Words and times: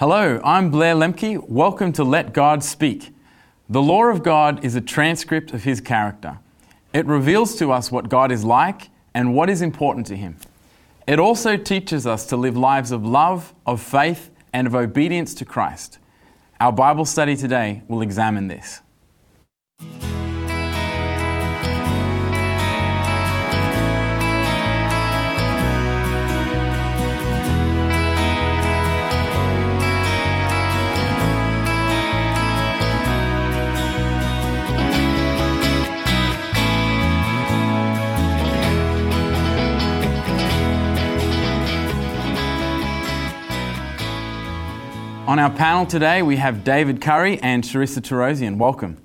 Hello, 0.00 0.40
I'm 0.44 0.70
Blair 0.70 0.94
Lemke. 0.94 1.42
Welcome 1.48 1.92
to 1.94 2.04
Let 2.04 2.32
God 2.32 2.62
Speak. 2.62 3.12
The 3.68 3.82
law 3.82 4.04
of 4.04 4.22
God 4.22 4.64
is 4.64 4.76
a 4.76 4.80
transcript 4.80 5.52
of 5.52 5.64
His 5.64 5.80
character. 5.80 6.38
It 6.92 7.04
reveals 7.04 7.56
to 7.56 7.72
us 7.72 7.90
what 7.90 8.08
God 8.08 8.30
is 8.30 8.44
like 8.44 8.90
and 9.12 9.34
what 9.34 9.50
is 9.50 9.60
important 9.60 10.06
to 10.06 10.16
Him. 10.16 10.36
It 11.08 11.18
also 11.18 11.56
teaches 11.56 12.06
us 12.06 12.26
to 12.26 12.36
live 12.36 12.56
lives 12.56 12.92
of 12.92 13.04
love, 13.04 13.52
of 13.66 13.82
faith, 13.82 14.30
and 14.52 14.68
of 14.68 14.74
obedience 14.76 15.34
to 15.34 15.44
Christ. 15.44 15.98
Our 16.60 16.70
Bible 16.70 17.04
study 17.04 17.34
today 17.34 17.82
will 17.88 18.00
examine 18.00 18.46
this. 18.46 18.82
On 45.28 45.38
our 45.38 45.50
panel 45.50 45.84
today, 45.84 46.22
we 46.22 46.36
have 46.36 46.64
David 46.64 47.02
Curry 47.02 47.38
and 47.42 47.62
Sharissa 47.62 48.00
Tarosian. 48.00 48.56
Welcome. 48.56 48.96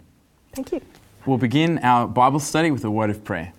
Thank 0.54 0.72
you. 0.72 0.80
We'll 1.26 1.38
begin 1.38 1.80
our 1.80 2.08
Bible 2.08 2.40
study 2.40 2.72
with 2.72 2.86
a 2.86 2.90
word 2.90 3.10
of 3.10 3.26
prayer. 3.26 3.52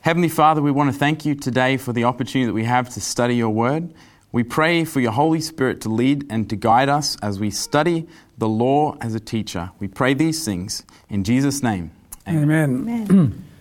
Heavenly 0.00 0.30
Father, 0.30 0.62
we 0.62 0.70
want 0.70 0.90
to 0.90 0.98
thank 0.98 1.26
you 1.26 1.34
today 1.34 1.76
for 1.76 1.92
the 1.92 2.04
opportunity 2.04 2.46
that 2.46 2.54
we 2.54 2.64
have 2.64 2.88
to 2.88 3.02
study 3.02 3.36
your 3.36 3.50
word. 3.50 3.92
We 4.32 4.44
pray 4.44 4.86
for 4.86 5.00
your 5.00 5.12
Holy 5.12 5.42
Spirit 5.42 5.82
to 5.82 5.90
lead 5.90 6.24
and 6.30 6.48
to 6.48 6.56
guide 6.56 6.88
us 6.88 7.18
as 7.20 7.38
we 7.38 7.50
study 7.50 8.08
the 8.38 8.48
law 8.48 8.96
as 9.02 9.14
a 9.14 9.20
teacher. 9.20 9.72
We 9.78 9.88
pray 9.88 10.14
these 10.14 10.42
things 10.42 10.84
in 11.10 11.22
Jesus' 11.22 11.62
name. 11.62 11.90
Amen. 12.26 12.88
Amen. 12.88 13.44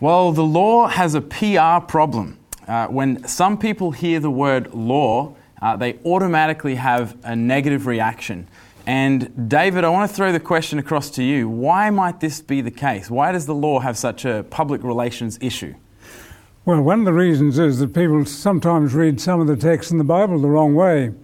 Well, 0.00 0.32
the 0.32 0.42
law 0.42 0.88
has 0.88 1.14
a 1.14 1.20
PR 1.20 1.86
problem. 1.86 2.38
Uh, 2.66 2.86
when 2.88 3.26
some 3.28 3.58
people 3.58 3.90
hear 3.90 4.20
the 4.20 4.30
word 4.30 4.74
law, 4.74 5.34
uh, 5.64 5.74
they 5.74 5.98
automatically 6.04 6.74
have 6.74 7.16
a 7.24 7.34
negative 7.34 7.86
reaction. 7.86 8.46
And 8.86 9.48
David, 9.48 9.82
I 9.82 9.88
want 9.88 10.10
to 10.10 10.14
throw 10.14 10.30
the 10.30 10.38
question 10.38 10.78
across 10.78 11.08
to 11.12 11.22
you. 11.22 11.48
Why 11.48 11.88
might 11.88 12.20
this 12.20 12.42
be 12.42 12.60
the 12.60 12.70
case? 12.70 13.10
Why 13.10 13.32
does 13.32 13.46
the 13.46 13.54
law 13.54 13.78
have 13.78 13.96
such 13.96 14.26
a 14.26 14.44
public 14.50 14.84
relations 14.84 15.38
issue? 15.40 15.74
Well, 16.66 16.82
one 16.82 16.98
of 16.98 17.04
the 17.06 17.14
reasons 17.14 17.58
is 17.58 17.78
that 17.78 17.94
people 17.94 18.26
sometimes 18.26 18.92
read 18.92 19.22
some 19.22 19.40
of 19.40 19.46
the 19.46 19.56
texts 19.56 19.90
in 19.90 19.96
the 19.96 20.04
Bible 20.04 20.38
the 20.38 20.48
wrong 20.48 20.74
way. 20.74 21.14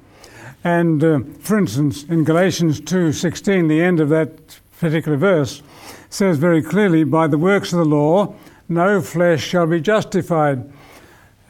And 0.64 1.04
uh, 1.04 1.20
for 1.40 1.58
instance, 1.58 2.04
in 2.04 2.24
Galatians 2.24 2.80
2:16, 2.80 3.68
the 3.68 3.82
end 3.82 4.00
of 4.00 4.08
that 4.08 4.58
particular 4.78 5.18
verse 5.18 5.62
says 6.08 6.38
very 6.38 6.62
clearly, 6.62 7.04
"By 7.04 7.26
the 7.26 7.38
works 7.38 7.74
of 7.74 7.78
the 7.78 7.84
law, 7.84 8.34
no 8.70 9.02
flesh 9.02 9.42
shall 9.42 9.66
be 9.66 9.82
justified." 9.82 10.64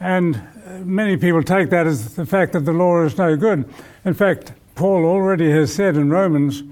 And 0.01 0.41
many 0.85 1.17
people 1.17 1.43
take 1.43 1.69
that 1.69 1.87
as 1.87 2.15
the 2.15 2.25
fact 2.25 2.53
that 2.53 2.65
the 2.65 2.73
law 2.73 3.03
is 3.03 3.17
no 3.17 3.35
good. 3.35 3.71
In 4.05 4.13
fact, 4.13 4.53
Paul 4.75 5.05
already 5.05 5.49
has 5.51 5.73
said 5.73 5.95
in 5.95 6.09
Romans, 6.09 6.63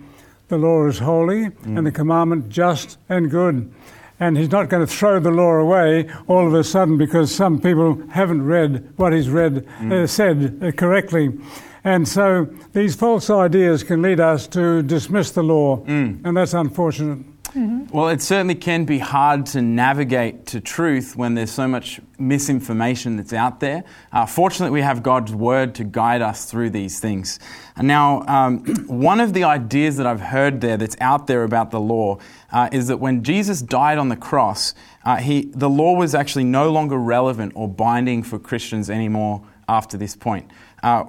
the 0.47 0.57
law 0.57 0.87
is 0.87 0.99
holy 0.99 1.45
mm. 1.45 1.77
and 1.77 1.85
the 1.85 1.91
commandment 1.91 2.49
just 2.49 2.97
and 3.07 3.29
good. 3.29 3.71
And 4.19 4.37
he's 4.37 4.51
not 4.51 4.67
going 4.67 4.85
to 4.85 4.91
throw 4.91 5.19
the 5.19 5.31
law 5.31 5.53
away 5.53 6.09
all 6.27 6.45
of 6.45 6.53
a 6.53 6.63
sudden 6.63 6.97
because 6.97 7.33
some 7.33 7.59
people 7.59 8.01
haven't 8.09 8.45
read 8.45 8.91
what 8.97 9.13
he's 9.13 9.29
read 9.29 9.65
mm. 9.65 9.91
uh, 9.91 10.07
said 10.07 10.59
uh, 10.61 10.71
correctly. 10.71 11.39
And 11.83 12.07
so 12.07 12.45
these 12.73 12.95
false 12.95 13.29
ideas 13.29 13.83
can 13.83 14.01
lead 14.01 14.19
us 14.19 14.47
to 14.47 14.83
dismiss 14.83 15.31
the 15.31 15.43
law, 15.43 15.77
mm. 15.85 16.19
and 16.25 16.35
that's 16.35 16.53
unfortunate. 16.53 17.25
Mm-hmm. 17.55 17.95
Well, 17.95 18.09
it 18.09 18.21
certainly 18.21 18.53
can 18.53 18.85
be 18.85 18.99
hard 18.99 19.47
to 19.47 19.61
navigate 19.61 20.45
to 20.47 20.61
truth 20.61 21.15
when 21.15 21.33
there's 21.33 21.49
so 21.49 21.67
much 21.67 21.99
misinformation 22.19 23.17
that's 23.17 23.33
out 23.33 23.59
there. 23.59 23.83
Uh, 24.11 24.27
fortunately, 24.27 24.71
we 24.71 24.81
have 24.81 25.01
God's 25.01 25.33
Word 25.33 25.73
to 25.75 25.83
guide 25.83 26.21
us 26.21 26.45
through 26.45 26.69
these 26.69 26.99
things. 26.99 27.39
And 27.75 27.87
now, 27.87 28.21
um, 28.27 28.59
one 28.87 29.19
of 29.19 29.33
the 29.33 29.45
ideas 29.45 29.97
that 29.97 30.05
I've 30.05 30.21
heard 30.21 30.61
there 30.61 30.77
that's 30.77 30.95
out 31.01 31.25
there 31.25 31.43
about 31.43 31.71
the 31.71 31.79
law 31.79 32.19
uh, 32.51 32.69
is 32.71 32.87
that 32.87 32.97
when 32.97 33.23
Jesus 33.23 33.63
died 33.63 33.97
on 33.97 34.09
the 34.09 34.15
cross, 34.15 34.75
uh, 35.03 35.17
he, 35.17 35.49
the 35.55 35.69
law 35.69 35.95
was 35.95 36.13
actually 36.13 36.43
no 36.43 36.71
longer 36.71 36.97
relevant 36.97 37.53
or 37.55 37.67
binding 37.67 38.21
for 38.21 38.37
Christians 38.37 38.91
anymore 38.91 39.43
after 39.67 39.97
this 39.97 40.15
point. 40.15 40.51
Uh, 40.83 41.05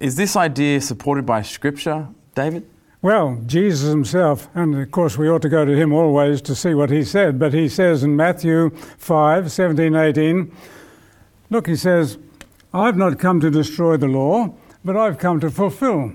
is 0.00 0.16
this 0.16 0.34
idea 0.34 0.80
supported 0.80 1.26
by 1.26 1.42
Scripture, 1.42 2.08
David? 2.34 2.66
Well, 3.00 3.40
Jesus 3.46 3.88
himself, 3.88 4.48
and 4.56 4.74
of 4.74 4.90
course 4.90 5.16
we 5.16 5.28
ought 5.28 5.42
to 5.42 5.48
go 5.48 5.64
to 5.64 5.76
him 5.76 5.92
always 5.92 6.42
to 6.42 6.54
see 6.56 6.74
what 6.74 6.90
he 6.90 7.04
said, 7.04 7.38
but 7.38 7.54
he 7.54 7.68
says 7.68 8.02
in 8.02 8.16
Matthew 8.16 8.70
5 8.70 9.52
17, 9.52 9.94
18, 9.94 10.52
look, 11.48 11.68
he 11.68 11.76
says, 11.76 12.18
I've 12.74 12.96
not 12.96 13.20
come 13.20 13.38
to 13.40 13.50
destroy 13.50 13.96
the 13.96 14.08
law, 14.08 14.52
but 14.84 14.96
I've 14.96 15.16
come 15.16 15.38
to 15.40 15.50
fulfill. 15.50 16.12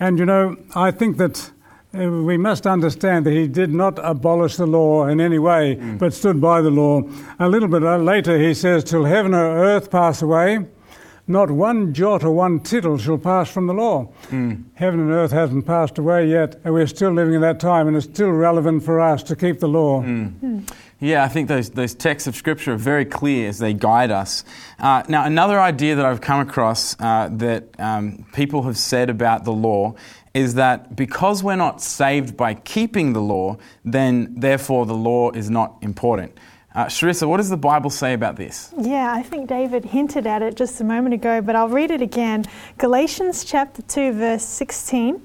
And 0.00 0.18
you 0.18 0.24
know, 0.24 0.56
I 0.74 0.90
think 0.90 1.18
that 1.18 1.50
uh, 1.94 2.10
we 2.10 2.38
must 2.38 2.66
understand 2.66 3.26
that 3.26 3.32
he 3.32 3.46
did 3.46 3.70
not 3.70 3.98
abolish 4.02 4.56
the 4.56 4.66
law 4.66 5.06
in 5.06 5.20
any 5.20 5.38
way, 5.38 5.76
mm. 5.76 5.98
but 5.98 6.14
stood 6.14 6.40
by 6.40 6.62
the 6.62 6.70
law. 6.70 7.02
A 7.38 7.48
little 7.48 7.68
bit 7.68 7.82
later, 7.82 8.38
he 8.38 8.54
says, 8.54 8.84
Till 8.84 9.04
heaven 9.04 9.34
or 9.34 9.58
earth 9.58 9.90
pass 9.90 10.22
away, 10.22 10.66
not 11.28 11.50
one 11.50 11.92
jot 11.92 12.22
or 12.22 12.30
one 12.30 12.60
tittle 12.60 12.98
shall 12.98 13.18
pass 13.18 13.50
from 13.50 13.66
the 13.66 13.74
law. 13.74 14.08
Mm. 14.28 14.64
Heaven 14.74 15.00
and 15.00 15.10
earth 15.10 15.32
hasn't 15.32 15.66
passed 15.66 15.98
away 15.98 16.28
yet, 16.28 16.60
and 16.64 16.72
we're 16.72 16.86
still 16.86 17.12
living 17.12 17.34
in 17.34 17.40
that 17.40 17.58
time, 17.58 17.88
and 17.88 17.96
it's 17.96 18.06
still 18.06 18.30
relevant 18.30 18.84
for 18.84 19.00
us 19.00 19.22
to 19.24 19.36
keep 19.36 19.60
the 19.60 19.68
law. 19.68 20.02
Mm. 20.02 20.32
Mm. 20.40 20.72
Yeah, 20.98 21.24
I 21.24 21.28
think 21.28 21.48
those, 21.48 21.70
those 21.70 21.94
texts 21.94 22.26
of 22.26 22.36
Scripture 22.36 22.72
are 22.72 22.78
very 22.78 23.04
clear 23.04 23.48
as 23.48 23.58
they 23.58 23.74
guide 23.74 24.10
us. 24.10 24.44
Uh, 24.78 25.02
now, 25.08 25.24
another 25.24 25.60
idea 25.60 25.96
that 25.96 26.06
I've 26.06 26.22
come 26.22 26.40
across 26.40 26.98
uh, 27.00 27.28
that 27.32 27.64
um, 27.78 28.24
people 28.32 28.62
have 28.62 28.78
said 28.78 29.10
about 29.10 29.44
the 29.44 29.52
law 29.52 29.94
is 30.32 30.54
that 30.54 30.94
because 30.96 31.42
we're 31.42 31.56
not 31.56 31.82
saved 31.82 32.36
by 32.36 32.54
keeping 32.54 33.12
the 33.12 33.20
law, 33.20 33.56
then 33.84 34.34
therefore 34.36 34.86
the 34.86 34.94
law 34.94 35.30
is 35.32 35.50
not 35.50 35.76
important. 35.82 36.38
Uh, 36.76 36.84
Sharissa, 36.84 37.26
what 37.26 37.38
does 37.38 37.48
the 37.48 37.56
Bible 37.56 37.88
say 37.88 38.12
about 38.12 38.36
this? 38.36 38.70
Yeah, 38.78 39.10
I 39.10 39.22
think 39.22 39.48
David 39.48 39.86
hinted 39.86 40.26
at 40.26 40.42
it 40.42 40.56
just 40.56 40.78
a 40.78 40.84
moment 40.84 41.14
ago, 41.14 41.40
but 41.40 41.56
I'll 41.56 41.70
read 41.70 41.90
it 41.90 42.02
again. 42.02 42.44
Galatians 42.76 43.46
chapter 43.46 43.80
2, 43.80 44.12
verse 44.12 44.44
16. 44.44 45.22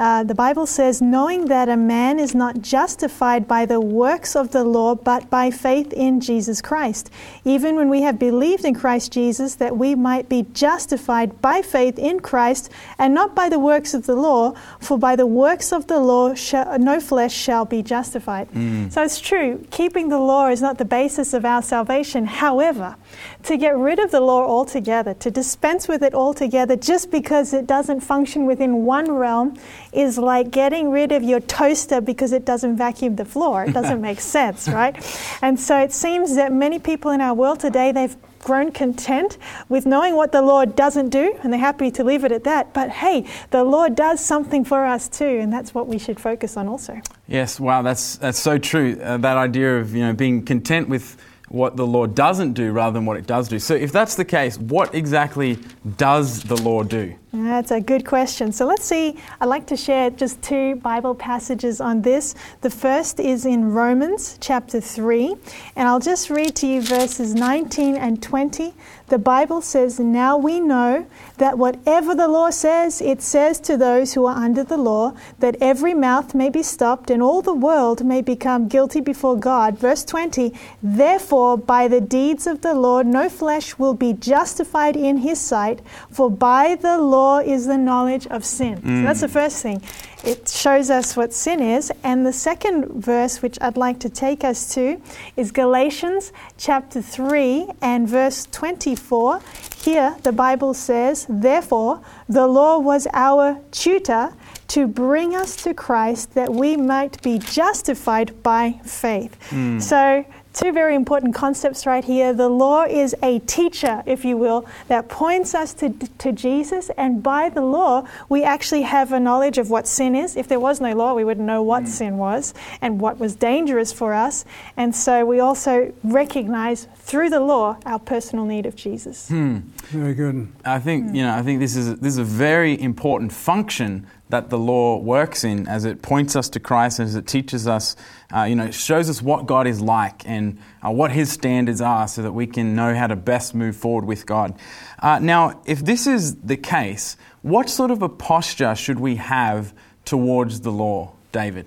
Uh, 0.00 0.24
the 0.24 0.34
Bible 0.34 0.64
says, 0.64 1.02
knowing 1.02 1.44
that 1.44 1.68
a 1.68 1.76
man 1.76 2.18
is 2.18 2.34
not 2.34 2.62
justified 2.62 3.46
by 3.46 3.66
the 3.66 3.78
works 3.78 4.34
of 4.34 4.50
the 4.50 4.64
law, 4.64 4.94
but 4.94 5.28
by 5.28 5.50
faith 5.50 5.92
in 5.92 6.20
Jesus 6.20 6.62
Christ. 6.62 7.10
Even 7.44 7.76
when 7.76 7.90
we 7.90 8.00
have 8.00 8.18
believed 8.18 8.64
in 8.64 8.74
Christ 8.74 9.12
Jesus, 9.12 9.56
that 9.56 9.76
we 9.76 9.94
might 9.94 10.26
be 10.30 10.46
justified 10.54 11.42
by 11.42 11.60
faith 11.60 11.98
in 11.98 12.18
Christ 12.20 12.70
and 12.98 13.12
not 13.12 13.34
by 13.34 13.50
the 13.50 13.58
works 13.58 13.92
of 13.92 14.06
the 14.06 14.16
law, 14.16 14.54
for 14.80 14.96
by 14.96 15.16
the 15.16 15.26
works 15.26 15.70
of 15.70 15.86
the 15.86 16.00
law 16.00 16.32
no 16.78 16.98
flesh 16.98 17.34
shall 17.34 17.66
be 17.66 17.82
justified. 17.82 18.50
Mm. 18.52 18.90
So 18.90 19.02
it's 19.02 19.20
true, 19.20 19.66
keeping 19.70 20.08
the 20.08 20.18
law 20.18 20.48
is 20.48 20.62
not 20.62 20.78
the 20.78 20.86
basis 20.86 21.34
of 21.34 21.44
our 21.44 21.60
salvation. 21.60 22.24
However, 22.24 22.96
to 23.42 23.58
get 23.58 23.76
rid 23.76 23.98
of 23.98 24.10
the 24.12 24.20
law 24.20 24.46
altogether, 24.46 25.12
to 25.12 25.30
dispense 25.30 25.88
with 25.88 26.02
it 26.02 26.14
altogether 26.14 26.74
just 26.74 27.10
because 27.10 27.52
it 27.52 27.66
doesn't 27.66 28.00
function 28.00 28.46
within 28.46 28.86
one 28.86 29.10
realm, 29.10 29.58
is 29.92 30.18
like 30.18 30.50
getting 30.50 30.90
rid 30.90 31.12
of 31.12 31.22
your 31.22 31.40
toaster 31.40 32.00
because 32.00 32.32
it 32.32 32.44
doesn't 32.44 32.76
vacuum 32.76 33.16
the 33.16 33.24
floor. 33.24 33.64
It 33.64 33.72
doesn't 33.72 34.00
make 34.10 34.20
sense, 34.20 34.68
right? 34.68 34.94
And 35.42 35.58
so 35.58 35.78
it 35.78 35.92
seems 35.92 36.36
that 36.36 36.52
many 36.52 36.78
people 36.78 37.10
in 37.10 37.20
our 37.20 37.34
world 37.34 37.60
today, 37.60 37.92
they've 37.92 38.16
grown 38.40 38.72
content 38.72 39.36
with 39.68 39.86
knowing 39.86 40.16
what 40.16 40.32
the 40.32 40.42
Lord 40.42 40.74
doesn't 40.74 41.10
do, 41.10 41.36
and 41.42 41.52
they're 41.52 41.60
happy 41.60 41.90
to 41.90 42.02
leave 42.02 42.24
it 42.24 42.32
at 42.32 42.44
that. 42.44 42.72
But 42.72 42.90
hey, 42.90 43.26
the 43.50 43.64
Lord 43.64 43.94
does 43.94 44.24
something 44.24 44.64
for 44.64 44.84
us 44.84 45.08
too, 45.08 45.24
and 45.24 45.52
that's 45.52 45.74
what 45.74 45.86
we 45.86 45.98
should 45.98 46.18
focus 46.18 46.56
on 46.56 46.66
also. 46.66 47.00
Yes, 47.28 47.60
wow, 47.60 47.82
that's 47.82 48.16
that's 48.16 48.38
so 48.38 48.58
true. 48.58 48.98
Uh, 49.00 49.18
that 49.18 49.36
idea 49.36 49.78
of 49.78 49.94
you 49.94 50.00
know 50.00 50.12
being 50.12 50.44
content 50.44 50.88
with 50.88 51.16
what 51.50 51.76
the 51.76 51.86
law 51.86 52.06
doesn't 52.06 52.52
do 52.52 52.70
rather 52.70 52.94
than 52.94 53.04
what 53.04 53.16
it 53.16 53.26
does 53.26 53.48
do. 53.48 53.58
So, 53.58 53.74
if 53.74 53.90
that's 53.90 54.14
the 54.14 54.24
case, 54.24 54.56
what 54.56 54.94
exactly 54.94 55.58
does 55.96 56.44
the 56.44 56.54
law 56.54 56.84
do? 56.84 57.14
That's 57.32 57.72
a 57.72 57.80
good 57.80 58.06
question. 58.06 58.52
So, 58.52 58.66
let's 58.66 58.84
see. 58.84 59.16
I'd 59.40 59.46
like 59.46 59.66
to 59.66 59.76
share 59.76 60.10
just 60.10 60.40
two 60.42 60.76
Bible 60.76 61.12
passages 61.12 61.80
on 61.80 62.02
this. 62.02 62.36
The 62.60 62.70
first 62.70 63.18
is 63.18 63.46
in 63.46 63.72
Romans 63.72 64.38
chapter 64.40 64.80
3, 64.80 65.34
and 65.74 65.88
I'll 65.88 66.00
just 66.00 66.30
read 66.30 66.54
to 66.56 66.68
you 66.68 66.82
verses 66.82 67.34
19 67.34 67.96
and 67.96 68.22
20. 68.22 68.72
The 69.10 69.18
Bible 69.18 69.60
says, 69.60 69.98
Now 69.98 70.36
we 70.36 70.60
know 70.60 71.04
that 71.38 71.58
whatever 71.58 72.14
the 72.14 72.28
law 72.28 72.50
says, 72.50 73.00
it 73.00 73.20
says 73.20 73.58
to 73.60 73.76
those 73.76 74.14
who 74.14 74.24
are 74.24 74.36
under 74.36 74.62
the 74.62 74.76
law, 74.76 75.14
that 75.40 75.56
every 75.60 75.94
mouth 75.94 76.32
may 76.32 76.48
be 76.48 76.62
stopped 76.62 77.10
and 77.10 77.20
all 77.20 77.42
the 77.42 77.52
world 77.52 78.04
may 78.04 78.22
become 78.22 78.68
guilty 78.68 79.00
before 79.00 79.36
God. 79.36 79.76
Verse 79.76 80.04
20, 80.04 80.54
Therefore, 80.80 81.58
by 81.58 81.88
the 81.88 82.00
deeds 82.00 82.46
of 82.46 82.60
the 82.60 82.72
Lord, 82.72 83.04
no 83.04 83.28
flesh 83.28 83.76
will 83.78 83.94
be 83.94 84.12
justified 84.12 84.94
in 84.94 85.18
his 85.18 85.40
sight, 85.40 85.80
for 86.08 86.30
by 86.30 86.76
the 86.76 86.96
law 86.96 87.40
is 87.40 87.66
the 87.66 87.78
knowledge 87.78 88.28
of 88.28 88.44
sin. 88.44 88.76
So 88.76 88.88
mm. 88.88 89.04
that's 89.04 89.22
the 89.22 89.28
first 89.28 89.60
thing. 89.60 89.82
It 90.24 90.48
shows 90.48 90.90
us 90.90 91.16
what 91.16 91.32
sin 91.32 91.60
is. 91.60 91.90
And 92.02 92.26
the 92.26 92.32
second 92.32 93.02
verse, 93.02 93.40
which 93.42 93.58
I'd 93.60 93.76
like 93.76 93.98
to 94.00 94.08
take 94.08 94.44
us 94.44 94.74
to, 94.74 95.00
is 95.36 95.50
Galatians 95.50 96.32
chapter 96.58 97.00
3 97.00 97.68
and 97.80 98.08
verse 98.08 98.46
24. 98.52 99.40
Here, 99.82 100.16
the 100.22 100.32
Bible 100.32 100.74
says, 100.74 101.26
Therefore, 101.28 102.02
the 102.28 102.46
law 102.46 102.78
was 102.78 103.06
our 103.14 103.60
tutor 103.70 104.34
to 104.68 104.86
bring 104.86 105.34
us 105.34 105.56
to 105.56 105.74
Christ 105.74 106.34
that 106.34 106.52
we 106.52 106.76
might 106.76 107.20
be 107.22 107.38
justified 107.38 108.42
by 108.42 108.80
faith. 108.84 109.36
Hmm. 109.48 109.80
So, 109.80 110.24
two 110.60 110.72
very 110.72 110.94
important 110.94 111.34
concepts 111.34 111.86
right 111.86 112.04
here. 112.04 112.34
The 112.34 112.48
law 112.48 112.84
is 112.84 113.16
a 113.22 113.38
teacher, 113.40 114.02
if 114.04 114.26
you 114.26 114.36
will, 114.36 114.66
that 114.88 115.08
points 115.08 115.54
us 115.54 115.72
to, 115.74 115.90
to 116.18 116.32
Jesus, 116.32 116.90
and 116.98 117.22
by 117.22 117.48
the 117.48 117.62
law, 117.62 118.06
we 118.28 118.44
actually 118.44 118.82
have 118.82 119.12
a 119.12 119.18
knowledge 119.18 119.56
of 119.56 119.70
what 119.70 119.86
sin 119.86 120.14
is. 120.14 120.36
If 120.36 120.48
there 120.48 120.60
was 120.60 120.80
no 120.80 120.92
law, 120.94 121.14
we 121.14 121.24
wouldn't 121.24 121.46
know 121.46 121.62
what 121.62 121.84
mm. 121.84 121.88
sin 121.88 122.18
was 122.18 122.52
and 122.82 123.00
what 123.00 123.18
was 123.18 123.34
dangerous 123.34 123.90
for 123.90 124.12
us. 124.12 124.44
And 124.76 124.94
so 124.94 125.24
we 125.24 125.40
also 125.40 125.94
recognize 126.04 126.86
through 126.96 127.30
the 127.30 127.40
law 127.40 127.78
our 127.86 127.98
personal 127.98 128.44
need 128.44 128.66
of 128.66 128.76
Jesus. 128.76 129.28
Hmm. 129.28 129.60
Very 129.88 130.14
good. 130.14 130.48
I 130.64 130.78
think 130.78 131.08
hmm. 131.08 131.14
you 131.14 131.22
know. 131.22 131.34
I 131.34 131.42
think 131.42 131.60
this 131.60 131.74
is 131.74 131.96
this 131.96 132.12
is 132.12 132.18
a 132.18 132.24
very 132.24 132.80
important 132.80 133.32
function 133.32 134.06
that 134.30 134.50
the 134.50 134.58
law 134.58 134.98
works 134.98 135.44
in, 135.44 135.68
as 135.68 135.84
it 135.84 136.02
points 136.02 136.34
us 136.34 136.48
to 136.50 136.60
Christ, 136.60 137.00
as 137.00 137.14
it 137.14 137.26
teaches 137.26 137.66
us, 137.66 137.96
uh, 138.34 138.44
you 138.44 138.56
know, 138.56 138.70
shows 138.70 139.10
us 139.10 139.20
what 139.20 139.46
God 139.46 139.66
is 139.66 139.80
like 139.80 140.26
and 140.26 140.58
uh, 140.84 140.90
what 140.90 141.12
His 141.12 141.30
standards 141.30 141.80
are, 141.80 142.08
so 142.08 142.22
that 142.22 142.32
we 142.32 142.46
can 142.46 142.74
know 142.74 142.94
how 142.94 143.06
to 143.06 143.16
best 143.16 143.54
move 143.54 143.76
forward 143.76 144.04
with 144.04 144.26
God. 144.26 144.54
Uh, 145.00 145.18
now, 145.18 145.60
if 145.66 145.84
this 145.84 146.06
is 146.06 146.36
the 146.36 146.56
case, 146.56 147.16
what 147.42 147.68
sort 147.68 147.90
of 147.90 148.02
a 148.02 148.08
posture 148.08 148.74
should 148.74 149.00
we 149.00 149.16
have 149.16 149.72
towards 150.04 150.60
the 150.60 150.72
law, 150.72 151.12
David? 151.32 151.66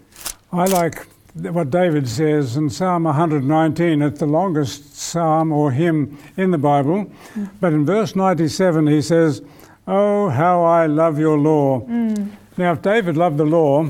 I 0.52 0.66
like 0.66 1.08
what 1.34 1.72
David 1.72 2.08
says 2.08 2.58
in 2.58 2.70
Psalm 2.70 3.06
119. 3.06 4.02
It's 4.02 4.20
the 4.20 4.26
longest 4.26 4.96
psalm 4.96 5.52
or 5.52 5.72
hymn 5.72 6.18
in 6.38 6.52
the 6.52 6.58
Bible. 6.58 7.12
But 7.60 7.74
in 7.74 7.86
verse 7.86 8.16
97, 8.16 8.88
he 8.88 9.02
says, 9.02 9.42
Oh, 9.88 10.30
how 10.30 10.64
I 10.64 10.86
love 10.86 11.20
your 11.20 11.38
law. 11.38 11.86
Now, 12.56 12.74
if 12.74 12.82
David 12.82 13.18
loved 13.18 13.38
the 13.38 13.46
law, 13.46 13.90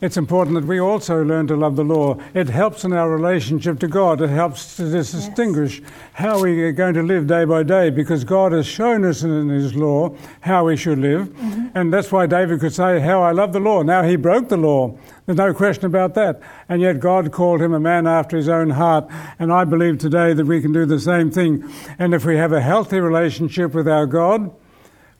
it's 0.00 0.16
important 0.16 0.54
that 0.56 0.66
we 0.66 0.78
also 0.80 1.22
learn 1.22 1.46
to 1.46 1.56
love 1.56 1.76
the 1.76 1.84
law. 1.84 2.18
It 2.34 2.48
helps 2.48 2.84
in 2.84 2.92
our 2.92 3.10
relationship 3.10 3.78
to 3.80 3.88
God. 3.88 4.20
It 4.20 4.28
helps 4.28 4.76
to 4.76 4.90
dis- 4.90 5.12
distinguish 5.12 5.80
how 6.12 6.42
we 6.42 6.62
are 6.62 6.72
going 6.72 6.94
to 6.94 7.02
live 7.02 7.26
day 7.26 7.44
by 7.44 7.62
day 7.62 7.90
because 7.90 8.22
God 8.22 8.52
has 8.52 8.66
shown 8.66 9.04
us 9.04 9.22
in 9.22 9.48
His 9.48 9.74
law 9.74 10.14
how 10.40 10.66
we 10.66 10.76
should 10.76 10.98
live. 10.98 11.28
Mm-hmm. 11.28 11.68
And 11.74 11.92
that's 11.92 12.12
why 12.12 12.26
David 12.26 12.60
could 12.60 12.74
say, 12.74 13.00
How 13.00 13.22
I 13.22 13.32
love 13.32 13.52
the 13.52 13.60
law. 13.60 13.82
Now, 13.82 14.02
he 14.02 14.16
broke 14.16 14.48
the 14.48 14.58
law. 14.58 14.94
There's 15.26 15.38
no 15.38 15.54
question 15.54 15.86
about 15.86 16.14
that. 16.14 16.40
And 16.68 16.82
yet, 16.82 17.00
God 17.00 17.32
called 17.32 17.62
him 17.62 17.72
a 17.72 17.80
man 17.80 18.06
after 18.06 18.36
his 18.36 18.48
own 18.48 18.70
heart. 18.70 19.06
And 19.38 19.50
I 19.50 19.64
believe 19.64 19.98
today 19.98 20.34
that 20.34 20.44
we 20.44 20.60
can 20.60 20.72
do 20.72 20.84
the 20.84 21.00
same 21.00 21.30
thing. 21.30 21.70
And 21.98 22.12
if 22.12 22.24
we 22.26 22.36
have 22.36 22.52
a 22.52 22.60
healthy 22.60 23.00
relationship 23.00 23.72
with 23.72 23.88
our 23.88 24.06
God, 24.06 24.54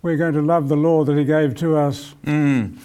we're 0.05 0.19
going 0.19 0.35
to 0.35 0.43
love 0.43 0.69
the 0.69 0.77
law 0.77 1.03
that 1.03 1.17
He 1.17 1.25
gave 1.25 1.57
to 1.57 1.77
us. 1.77 2.15
Mm. 2.25 2.77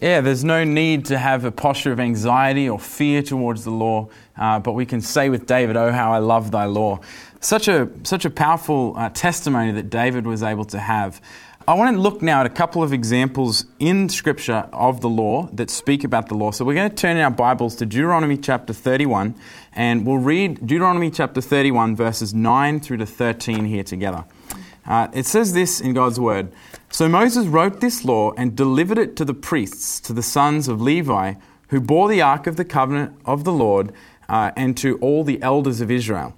Yeah, 0.00 0.20
there's 0.20 0.44
no 0.44 0.62
need 0.62 1.06
to 1.06 1.18
have 1.18 1.44
a 1.44 1.50
posture 1.50 1.90
of 1.90 1.98
anxiety 1.98 2.68
or 2.68 2.78
fear 2.78 3.20
towards 3.20 3.64
the 3.64 3.72
law, 3.72 4.08
uh, 4.36 4.60
but 4.60 4.74
we 4.74 4.86
can 4.86 5.00
say 5.00 5.28
with 5.28 5.44
David, 5.44 5.76
"Oh, 5.76 5.90
how 5.90 6.12
I 6.12 6.18
love 6.18 6.52
Thy 6.52 6.66
law." 6.66 7.00
Such 7.40 7.66
a 7.66 7.90
such 8.04 8.24
a 8.24 8.30
powerful 8.30 8.94
uh, 8.96 9.08
testimony 9.08 9.72
that 9.72 9.90
David 9.90 10.24
was 10.24 10.44
able 10.44 10.64
to 10.66 10.78
have. 10.78 11.20
I 11.66 11.74
want 11.74 11.96
to 11.96 12.00
look 12.00 12.22
now 12.22 12.40
at 12.40 12.46
a 12.46 12.50
couple 12.50 12.84
of 12.84 12.92
examples 12.92 13.66
in 13.80 14.08
Scripture 14.08 14.68
of 14.72 15.00
the 15.00 15.08
law 15.08 15.48
that 15.52 15.70
speak 15.70 16.04
about 16.04 16.28
the 16.28 16.34
law. 16.34 16.52
So 16.52 16.64
we're 16.64 16.74
going 16.74 16.90
to 16.90 16.96
turn 16.96 17.16
in 17.16 17.22
our 17.22 17.30
Bibles 17.30 17.74
to 17.76 17.86
Deuteronomy 17.86 18.38
chapter 18.38 18.72
31, 18.72 19.34
and 19.74 20.06
we'll 20.06 20.16
read 20.16 20.64
Deuteronomy 20.64 21.10
chapter 21.10 21.40
31, 21.40 21.96
verses 21.96 22.32
9 22.32 22.80
through 22.80 22.98
to 22.98 23.06
13 23.06 23.64
here 23.64 23.82
together. 23.82 24.24
Uh, 24.88 25.06
it 25.12 25.26
says 25.26 25.52
this 25.52 25.80
in 25.80 25.92
God's 25.92 26.18
Word. 26.18 26.50
So 26.90 27.08
Moses 27.08 27.46
wrote 27.46 27.80
this 27.80 28.06
law 28.06 28.32
and 28.32 28.56
delivered 28.56 28.98
it 28.98 29.16
to 29.16 29.24
the 29.24 29.34
priests, 29.34 30.00
to 30.00 30.14
the 30.14 30.22
sons 30.22 30.66
of 30.66 30.80
Levi, 30.80 31.34
who 31.68 31.80
bore 31.80 32.08
the 32.08 32.22
ark 32.22 32.46
of 32.46 32.56
the 32.56 32.64
covenant 32.64 33.14
of 33.26 33.44
the 33.44 33.52
Lord, 33.52 33.92
uh, 34.30 34.50
and 34.56 34.76
to 34.78 34.96
all 34.98 35.24
the 35.24 35.42
elders 35.42 35.82
of 35.82 35.90
Israel. 35.90 36.34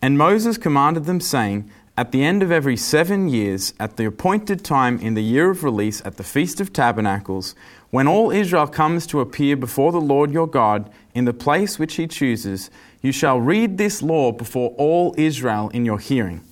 And 0.00 0.16
Moses 0.16 0.56
commanded 0.56 1.04
them, 1.04 1.20
saying, 1.20 1.70
At 1.96 2.12
the 2.12 2.24
end 2.24 2.42
of 2.42 2.50
every 2.50 2.78
seven 2.78 3.28
years, 3.28 3.74
at 3.78 3.98
the 3.98 4.06
appointed 4.06 4.64
time 4.64 4.98
in 4.98 5.12
the 5.12 5.22
year 5.22 5.50
of 5.50 5.62
release, 5.62 6.00
at 6.06 6.16
the 6.16 6.24
Feast 6.24 6.62
of 6.62 6.72
Tabernacles, 6.72 7.54
when 7.90 8.08
all 8.08 8.30
Israel 8.30 8.66
comes 8.66 9.06
to 9.08 9.20
appear 9.20 9.54
before 9.54 9.92
the 9.92 10.00
Lord 10.00 10.32
your 10.32 10.46
God 10.46 10.90
in 11.14 11.26
the 11.26 11.34
place 11.34 11.78
which 11.78 11.96
he 11.96 12.06
chooses, 12.06 12.70
you 13.02 13.12
shall 13.12 13.38
read 13.38 13.76
this 13.76 14.00
law 14.00 14.32
before 14.32 14.70
all 14.78 15.14
Israel 15.18 15.68
in 15.74 15.84
your 15.84 15.98
hearing. 15.98 16.42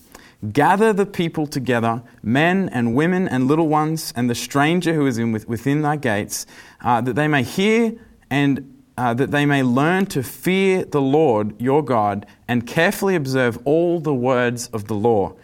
Gather 0.53 0.95
the 0.95 1.05
people 1.05 1.47
together, 1.47 2.03
men 2.23 2.71
and 2.71 2.95
women 2.95 3.29
and 3.29 3.47
little 3.47 3.69
ones, 3.69 4.13
and 4.17 4.31
the 4.31 4.35
stranger 4.35 4.95
who 4.95 5.07
is 5.07 5.19
in 5.19 5.33
within 5.33 5.83
thy 5.83 5.97
gates, 5.97 6.47
uh, 6.81 7.01
that 7.03 7.15
they 7.15 7.29
may 7.29 7.43
hear 7.43 7.93
and 8.31 8.81
uh, 8.97 9.15
that 9.15 9.31
they 9.31 9.47
may 9.47 9.63
learn 9.63 10.05
to 10.05 10.23
fear 10.23 10.85
the 10.85 11.01
Lord 11.01 11.59
your 11.61 11.83
God 11.83 12.27
and 12.47 12.67
carefully 12.67 13.15
observe 13.15 13.59
all 13.65 14.01
the 14.01 14.15
words 14.15 14.69
of 14.69 14.89
the 14.89 14.95
law, 14.95 15.35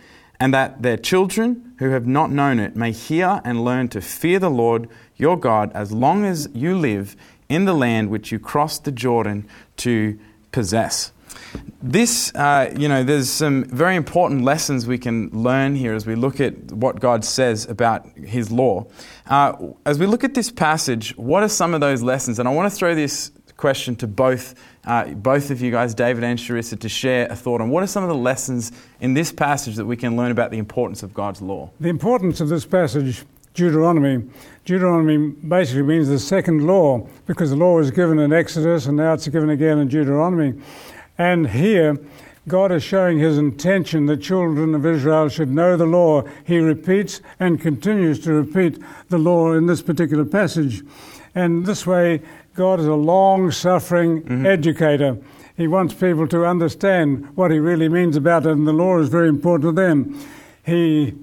and 0.40 0.52
that 0.52 0.82
their 0.82 0.96
children 0.96 1.74
who 1.78 1.90
have 1.90 2.06
not 2.06 2.30
known 2.30 2.58
it 2.58 2.76
may 2.76 2.92
hear 2.92 3.40
and 3.44 3.64
learn 3.64 3.88
to 3.88 4.00
fear 4.00 4.38
the 4.38 4.50
Lord 4.50 4.88
your 5.16 5.38
God 5.38 5.72
as 5.72 5.92
long 5.92 6.24
as 6.24 6.48
you 6.54 6.76
live 6.76 7.16
in 7.48 7.64
the 7.64 7.74
land 7.74 8.10
which 8.10 8.32
you 8.32 8.38
crossed 8.38 8.84
the 8.84 8.92
Jordan 8.92 9.48
to 9.78 10.18
possess. 10.52 11.12
This, 11.82 12.34
uh, 12.34 12.74
you 12.76 12.88
know, 12.88 13.04
there's 13.04 13.30
some 13.30 13.64
very 13.64 13.96
important 13.96 14.42
lessons 14.42 14.86
we 14.86 14.98
can 14.98 15.28
learn 15.30 15.76
here 15.76 15.94
as 15.94 16.06
we 16.06 16.14
look 16.14 16.40
at 16.40 16.72
what 16.72 17.00
God 17.00 17.24
says 17.24 17.66
about 17.66 18.08
His 18.16 18.50
law. 18.50 18.86
Uh, 19.26 19.54
as 19.84 19.98
we 19.98 20.06
look 20.06 20.24
at 20.24 20.34
this 20.34 20.50
passage, 20.50 21.16
what 21.16 21.42
are 21.42 21.48
some 21.48 21.74
of 21.74 21.80
those 21.80 22.02
lessons? 22.02 22.38
And 22.38 22.48
I 22.48 22.52
want 22.52 22.70
to 22.72 22.76
throw 22.76 22.94
this 22.94 23.30
question 23.56 23.96
to 23.96 24.06
both, 24.06 24.54
uh, 24.84 25.06
both 25.14 25.50
of 25.50 25.60
you 25.60 25.70
guys, 25.70 25.94
David 25.94 26.24
and 26.24 26.38
Sharissa, 26.38 26.78
to 26.80 26.88
share 26.88 27.26
a 27.30 27.36
thought 27.36 27.60
on 27.60 27.70
what 27.70 27.82
are 27.82 27.86
some 27.86 28.02
of 28.02 28.08
the 28.08 28.16
lessons 28.16 28.72
in 29.00 29.14
this 29.14 29.32
passage 29.32 29.76
that 29.76 29.86
we 29.86 29.96
can 29.96 30.16
learn 30.16 30.30
about 30.30 30.50
the 30.50 30.58
importance 30.58 31.02
of 31.02 31.14
God's 31.14 31.40
law? 31.40 31.70
The 31.80 31.88
importance 31.88 32.40
of 32.40 32.48
this 32.48 32.66
passage, 32.66 33.24
Deuteronomy, 33.54 34.28
Deuteronomy 34.64 35.28
basically 35.28 35.82
means 35.82 36.08
the 36.08 36.18
second 36.18 36.66
law 36.66 37.06
because 37.26 37.50
the 37.50 37.56
law 37.56 37.76
was 37.76 37.90
given 37.90 38.18
in 38.18 38.32
Exodus 38.32 38.86
and 38.86 38.96
now 38.96 39.14
it's 39.14 39.28
given 39.28 39.50
again 39.50 39.78
in 39.78 39.88
Deuteronomy. 39.88 40.60
And 41.18 41.48
here, 41.50 41.98
God 42.48 42.70
is 42.70 42.82
showing 42.82 43.18
his 43.18 43.38
intention 43.38 44.06
that 44.06 44.22
children 44.22 44.74
of 44.74 44.86
Israel 44.86 45.28
should 45.28 45.50
know 45.50 45.76
the 45.76 45.86
law. 45.86 46.22
He 46.44 46.58
repeats 46.58 47.20
and 47.40 47.60
continues 47.60 48.20
to 48.20 48.32
repeat 48.32 48.78
the 49.08 49.18
law 49.18 49.52
in 49.52 49.66
this 49.66 49.82
particular 49.82 50.24
passage. 50.24 50.82
And 51.34 51.66
this 51.66 51.86
way, 51.86 52.22
God 52.54 52.80
is 52.80 52.86
a 52.86 52.94
long 52.94 53.50
suffering 53.50 54.22
mm-hmm. 54.22 54.46
educator. 54.46 55.18
He 55.56 55.66
wants 55.66 55.94
people 55.94 56.28
to 56.28 56.46
understand 56.46 57.36
what 57.36 57.50
he 57.50 57.58
really 57.58 57.88
means 57.88 58.16
about 58.16 58.46
it, 58.46 58.52
and 58.52 58.66
the 58.66 58.72
law 58.72 58.98
is 58.98 59.08
very 59.08 59.28
important 59.28 59.70
to 59.70 59.72
them. 59.72 60.20
He 60.64 61.14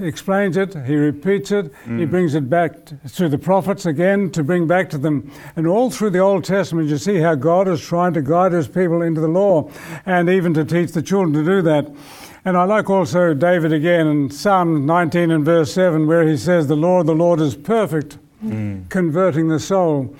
explains 0.00 0.56
it, 0.56 0.74
he 0.86 0.94
repeats 0.94 1.50
it, 1.52 1.72
mm. 1.84 1.98
he 1.98 2.06
brings 2.06 2.34
it 2.34 2.48
back 2.48 2.72
to 3.14 3.28
the 3.28 3.38
prophets 3.38 3.86
again 3.86 4.30
to 4.30 4.42
bring 4.42 4.66
back 4.66 4.88
to 4.90 4.98
them. 4.98 5.30
And 5.56 5.66
all 5.66 5.90
through 5.90 6.10
the 6.10 6.20
Old 6.20 6.44
Testament, 6.44 6.88
you 6.88 6.98
see 6.98 7.18
how 7.18 7.34
God 7.34 7.68
is 7.68 7.80
trying 7.80 8.14
to 8.14 8.22
guide 8.22 8.52
his 8.52 8.68
people 8.68 9.02
into 9.02 9.20
the 9.20 9.28
law 9.28 9.70
and 10.06 10.28
even 10.28 10.54
to 10.54 10.64
teach 10.64 10.92
the 10.92 11.02
children 11.02 11.32
to 11.34 11.44
do 11.44 11.62
that. 11.62 11.90
And 12.46 12.56
I 12.56 12.64
like 12.64 12.90
also 12.90 13.32
David 13.32 13.72
again 13.72 14.06
in 14.06 14.30
Psalm 14.30 14.84
19 14.84 15.30
and 15.30 15.44
verse 15.44 15.72
7, 15.72 16.06
where 16.06 16.28
he 16.28 16.36
says, 16.36 16.66
The 16.66 16.76
Lord, 16.76 17.06
the 17.06 17.14
Lord 17.14 17.40
is 17.40 17.54
perfect, 17.54 18.18
mm. 18.44 18.88
converting 18.90 19.48
the 19.48 19.60
soul. 19.60 20.14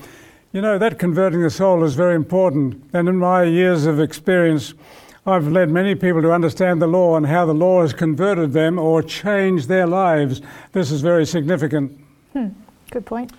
You 0.52 0.62
know, 0.62 0.78
that 0.78 0.98
converting 0.98 1.42
the 1.42 1.50
soul 1.50 1.84
is 1.84 1.94
very 1.94 2.14
important. 2.14 2.82
And 2.92 3.08
in 3.08 3.16
my 3.16 3.42
years 3.42 3.86
of 3.86 4.00
experience, 4.00 4.72
I've 5.26 5.48
led 5.48 5.70
many 5.70 5.94
people 5.94 6.20
to 6.20 6.32
understand 6.32 6.82
the 6.82 6.86
law 6.86 7.16
and 7.16 7.26
how 7.26 7.46
the 7.46 7.54
law 7.54 7.80
has 7.80 7.94
converted 7.94 8.52
them 8.52 8.78
or 8.78 9.02
changed 9.02 9.68
their 9.68 9.86
lives. 9.86 10.42
This 10.72 10.90
is 10.90 11.00
very 11.00 11.24
significant. 11.24 11.98
Hmm, 12.34 12.48
good 12.90 13.06
point. 13.06 13.32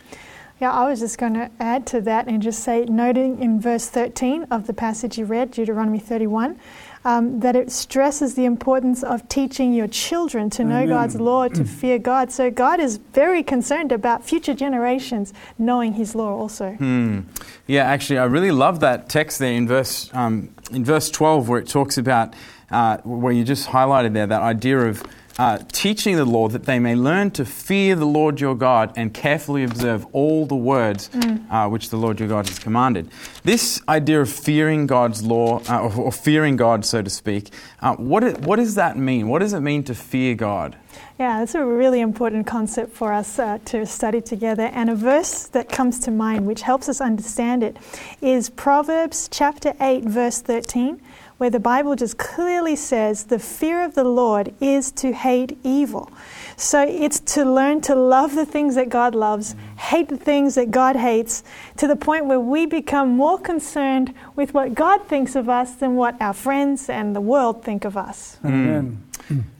Yeah, 0.59 0.71
I 0.71 0.89
was 0.89 1.01
just 1.01 1.19
going 1.19 1.35
to 1.35 1.51
add 1.59 1.85
to 1.87 2.01
that 2.01 2.27
and 2.27 2.41
just 2.41 2.63
say, 2.63 2.85
noting 2.85 3.39
in 3.39 3.61
verse 3.61 3.87
13 3.87 4.47
of 4.49 4.65
the 4.65 4.73
passage 4.73 5.17
you 5.17 5.25
read, 5.25 5.51
Deuteronomy 5.51 5.99
31, 5.99 6.59
um, 7.05 7.39
that 7.39 7.55
it 7.55 7.71
stresses 7.71 8.33
the 8.33 8.45
importance 8.45 9.03
of 9.03 9.29
teaching 9.29 9.73
your 9.73 9.87
children 9.87 10.49
to 10.49 10.63
know 10.63 10.79
Amen. 10.79 10.89
God's 10.89 11.15
law, 11.15 11.47
to 11.47 11.63
fear 11.63 11.99
God. 11.99 12.31
So 12.31 12.51
God 12.51 12.79
is 12.79 12.97
very 12.97 13.43
concerned 13.43 13.91
about 13.91 14.25
future 14.25 14.55
generations 14.55 15.31
knowing 15.57 15.93
His 15.93 16.15
law 16.15 16.35
also. 16.35 16.71
Hmm. 16.71 17.21
Yeah, 17.67 17.83
actually, 17.83 18.17
I 18.17 18.25
really 18.25 18.51
love 18.51 18.79
that 18.81 19.07
text 19.07 19.39
there 19.39 19.53
in 19.53 19.67
verse 19.67 20.09
um, 20.13 20.49
in 20.71 20.83
verse 20.83 21.09
twelve, 21.09 21.47
where 21.47 21.59
it 21.59 21.67
talks 21.67 21.97
about 21.97 22.33
uh, 22.71 22.97
where 23.03 23.31
you 23.31 23.43
just 23.43 23.69
highlighted 23.69 24.13
there 24.13 24.27
that 24.27 24.41
idea 24.41 24.79
of 24.79 25.03
uh, 25.37 25.57
teaching 25.71 26.15
the 26.15 26.25
law 26.25 26.47
that 26.47 26.63
they 26.65 26.79
may 26.79 26.95
learn 26.95 27.31
to 27.31 27.45
fear 27.45 27.95
the 27.95 28.05
Lord 28.05 28.39
your 28.39 28.55
God 28.55 28.93
and 28.95 29.13
carefully 29.13 29.63
observe 29.63 30.05
all 30.13 30.45
the 30.45 30.55
words 30.55 31.09
uh, 31.49 31.67
which 31.67 31.89
the 31.89 31.97
Lord 31.97 32.19
your 32.19 32.29
God 32.29 32.47
has 32.47 32.59
commanded. 32.59 33.09
This 33.43 33.81
idea 33.89 34.21
of 34.21 34.29
fearing 34.29 34.87
God's 34.87 35.23
law, 35.23 35.61
uh, 35.69 35.81
or, 35.81 36.05
or 36.05 36.11
fearing 36.11 36.55
God, 36.55 36.85
so 36.85 37.01
to 37.01 37.09
speak, 37.09 37.49
uh, 37.81 37.95
what, 37.95 38.23
it, 38.23 38.39
what 38.41 38.57
does 38.57 38.75
that 38.75 38.97
mean? 38.97 39.27
What 39.27 39.39
does 39.39 39.53
it 39.53 39.59
mean 39.59 39.83
to 39.85 39.95
fear 39.95 40.35
God? 40.35 40.77
Yeah, 41.19 41.43
it's 41.43 41.55
a 41.55 41.65
really 41.65 42.01
important 42.01 42.45
concept 42.45 42.91
for 42.91 43.13
us 43.13 43.39
uh, 43.39 43.59
to 43.65 43.85
study 43.85 44.21
together. 44.21 44.63
And 44.73 44.89
a 44.89 44.95
verse 44.95 45.47
that 45.47 45.69
comes 45.69 45.99
to 46.01 46.11
mind, 46.11 46.45
which 46.45 46.61
helps 46.61 46.89
us 46.89 46.99
understand 46.99 47.63
it, 47.63 47.77
is 48.21 48.49
Proverbs 48.49 49.29
chapter 49.31 49.73
8, 49.79 50.03
verse 50.03 50.41
13, 50.41 51.01
where 51.37 51.49
the 51.49 51.59
Bible 51.59 51.95
just 51.95 52.17
clearly 52.17 52.75
says, 52.75 53.25
The 53.25 53.39
fear 53.39 53.83
of 53.83 53.95
the 53.95 54.03
Lord 54.03 54.53
is 54.61 54.91
to 54.93 55.13
hate 55.13 55.57
evil. 55.63 56.11
So 56.57 56.81
it's 56.81 57.19
to 57.33 57.43
learn 57.43 57.81
to 57.81 57.95
love 57.95 58.35
the 58.35 58.45
things 58.45 58.75
that 58.75 58.89
God 58.89 59.13
loves, 59.13 59.55
hate 59.77 60.07
the 60.07 60.17
things 60.17 60.55
that 60.55 60.71
God 60.71 60.95
hates, 60.95 61.43
to 61.77 61.87
the 61.87 61.97
point 61.97 62.25
where 62.25 62.39
we 62.39 62.65
become 62.65 63.09
more 63.09 63.37
concerned 63.37 64.13
with 64.35 64.53
what 64.53 64.73
God 64.73 65.05
thinks 65.07 65.35
of 65.35 65.49
us 65.49 65.75
than 65.75 65.95
what 65.95 66.19
our 66.21 66.33
friends 66.33 66.89
and 66.89 67.15
the 67.15 67.21
world 67.21 67.63
think 67.63 67.83
of 67.83 67.97
us. 67.97 68.37
Amen. 68.45 69.03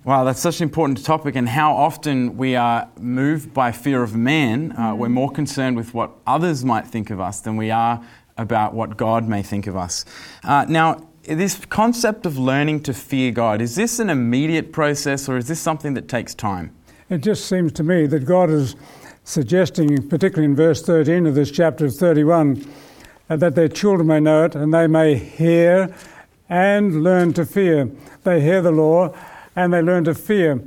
Wow, 0.03 0.23
that's 0.23 0.39
such 0.39 0.61
an 0.61 0.63
important 0.63 1.03
topic, 1.03 1.35
and 1.35 1.49
how 1.49 1.75
often 1.75 2.37
we 2.37 2.55
are 2.55 2.87
moved 2.99 3.53
by 3.53 3.71
fear 3.71 4.03
of 4.03 4.15
man. 4.15 4.71
Uh, 4.77 4.93
We're 4.95 5.09
more 5.09 5.31
concerned 5.31 5.75
with 5.75 5.93
what 5.93 6.11
others 6.27 6.63
might 6.63 6.85
think 6.85 7.09
of 7.09 7.19
us 7.19 7.39
than 7.39 7.57
we 7.57 7.71
are 7.71 8.05
about 8.37 8.73
what 8.73 8.95
God 8.95 9.27
may 9.27 9.41
think 9.41 9.65
of 9.65 9.75
us. 9.75 10.05
Uh, 10.43 10.65
now, 10.69 11.07
this 11.27 11.65
concept 11.65 12.25
of 12.25 12.37
learning 12.37 12.81
to 12.83 12.93
fear 12.93 13.31
God, 13.31 13.61
is 13.61 13.75
this 13.75 13.99
an 13.99 14.09
immediate 14.09 14.71
process 14.71 15.27
or 15.27 15.37
is 15.37 15.47
this 15.47 15.59
something 15.59 15.93
that 15.95 16.07
takes 16.07 16.33
time? 16.35 16.75
It 17.09 17.19
just 17.19 17.47
seems 17.47 17.71
to 17.73 17.83
me 17.83 18.07
that 18.07 18.25
God 18.25 18.49
is 18.49 18.75
suggesting, 19.23 20.07
particularly 20.07 20.45
in 20.45 20.55
verse 20.55 20.81
13 20.81 21.25
of 21.25 21.35
this 21.35 21.51
chapter 21.51 21.89
31, 21.89 22.65
uh, 23.29 23.35
that 23.37 23.55
their 23.55 23.67
children 23.67 24.07
may 24.07 24.19
know 24.19 24.45
it 24.45 24.55
and 24.55 24.73
they 24.73 24.87
may 24.87 25.15
hear 25.15 25.93
and 26.47 27.03
learn 27.03 27.33
to 27.33 27.45
fear. 27.45 27.89
They 28.23 28.41
hear 28.41 28.61
the 28.61 28.71
law 28.71 29.15
and 29.55 29.73
they 29.73 29.81
learn 29.81 30.03
to 30.05 30.13
fear. 30.13 30.61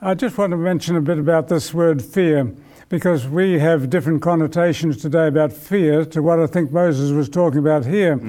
I 0.00 0.14
just 0.14 0.36
want 0.36 0.50
to 0.50 0.56
mention 0.56 0.96
a 0.96 1.00
bit 1.00 1.18
about 1.18 1.48
this 1.48 1.72
word 1.72 2.02
fear 2.04 2.52
because 2.88 3.26
we 3.26 3.58
have 3.58 3.90
different 3.90 4.22
connotations 4.22 4.96
today 4.96 5.26
about 5.26 5.52
fear 5.52 6.04
to 6.04 6.22
what 6.22 6.38
I 6.38 6.46
think 6.46 6.70
Moses 6.70 7.10
was 7.10 7.28
talking 7.28 7.58
about 7.58 7.84
here. 7.84 8.20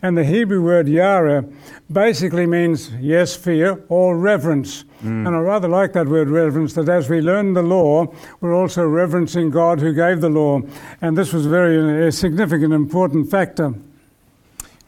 And 0.00 0.16
the 0.16 0.24
Hebrew 0.24 0.62
word 0.62 0.88
yara 0.88 1.44
basically 1.92 2.46
means 2.46 2.90
yes, 2.98 3.36
fear, 3.36 3.84
or 3.88 4.16
reverence. 4.16 4.84
And 5.02 5.28
I 5.28 5.38
rather 5.38 5.68
like 5.68 5.92
that 5.92 6.08
word 6.08 6.28
reverence, 6.30 6.72
that 6.74 6.88
as 6.88 7.08
we 7.10 7.20
learn 7.20 7.52
the 7.52 7.62
law, 7.62 8.06
we're 8.40 8.54
also 8.54 8.82
reverencing 8.84 9.50
God 9.50 9.80
who 9.80 9.92
gave 9.92 10.20
the 10.20 10.30
law. 10.30 10.62
And 11.02 11.16
this 11.16 11.32
was 11.32 11.46
a 11.46 11.50
very 11.50 12.08
uh, 12.08 12.10
significant, 12.10 12.72
important 12.72 13.30
factor. 13.30 13.74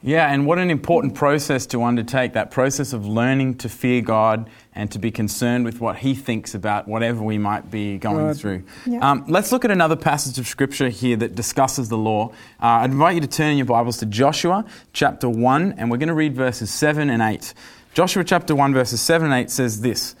Yeah, 0.01 0.31
and 0.31 0.45
what 0.45 0.59
an 0.59 0.69
important 0.71 1.13
process 1.13 1.65
to 1.67 1.83
undertake 1.83 2.31
that 2.33 2.51
process 2.51 2.93
of 2.93 3.05
learning 3.05 3.55
to 3.57 3.67
fear 3.69 4.01
God 4.01 4.49
and 4.73 4.89
to 4.91 4.99
be 4.99 5.11
concerned 5.11 5.65
with 5.65 5.81
what 5.81 5.97
He 5.97 6.15
thinks 6.15 6.55
about 6.55 6.87
whatever 6.87 7.21
we 7.21 7.37
might 7.37 7.69
be 7.69 7.97
going 7.97 8.27
Right. 8.27 8.35
through. 8.35 8.63
Yeah. 8.85 8.99
Um, 8.99 9.25
let's 9.27 9.51
look 9.51 9.65
at 9.65 9.71
another 9.71 9.97
passage 9.97 10.39
of 10.39 10.47
Scripture 10.47 10.87
here 10.87 11.17
that 11.17 11.35
discusses 11.35 11.89
the 11.89 11.97
law. 11.97 12.29
Uh, 12.63 12.67
I'd 12.67 12.91
invite 12.91 13.15
you 13.15 13.21
to 13.21 13.27
turn 13.27 13.51
in 13.51 13.57
your 13.57 13.65
Bibles 13.65 13.97
to 13.97 14.05
Joshua 14.05 14.63
chapter 14.93 15.27
1, 15.27 15.73
and 15.77 15.91
we're 15.91 15.97
going 15.97 16.07
to 16.07 16.13
read 16.13 16.33
verses 16.33 16.71
7 16.71 17.09
and 17.09 17.21
8. 17.21 17.53
Joshua 17.93 18.23
chapter 18.23 18.55
1, 18.55 18.73
verses 18.73 19.01
7 19.01 19.25
and 19.29 19.33
8 19.33 19.51
says 19.51 19.81
this 19.81 20.15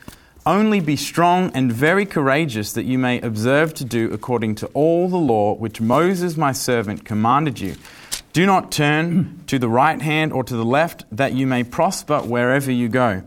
Only 0.45 0.81
be 0.81 0.97
strong 0.97 1.51
and 1.53 1.71
very 1.71 2.05
courageous, 2.05 2.73
that 2.73 2.83
you 2.83 2.97
may 2.99 3.21
observe 3.21 3.73
to 3.75 3.85
do 3.85 4.11
according 4.11 4.55
to 4.55 4.65
all 4.73 5.07
the 5.07 5.15
law 5.17 5.53
which 5.53 5.79
Moses 5.79 6.35
my 6.35 6.51
servant 6.51 7.05
commanded 7.05 7.61
you. 7.61 7.75
Do 8.31 8.45
not 8.45 8.71
turn 8.71 9.43
to 9.47 9.57
the 9.57 9.69
right 9.69 10.01
hand 10.01 10.33
or 10.33 10.43
to 10.43 10.55
the 10.55 10.65
left, 10.65 11.05
that 11.11 11.33
you 11.33 11.47
may 11.47 11.63
prosper 11.63 12.19
wherever 12.19 12.71
you 12.71 12.87
go. 12.87 13.23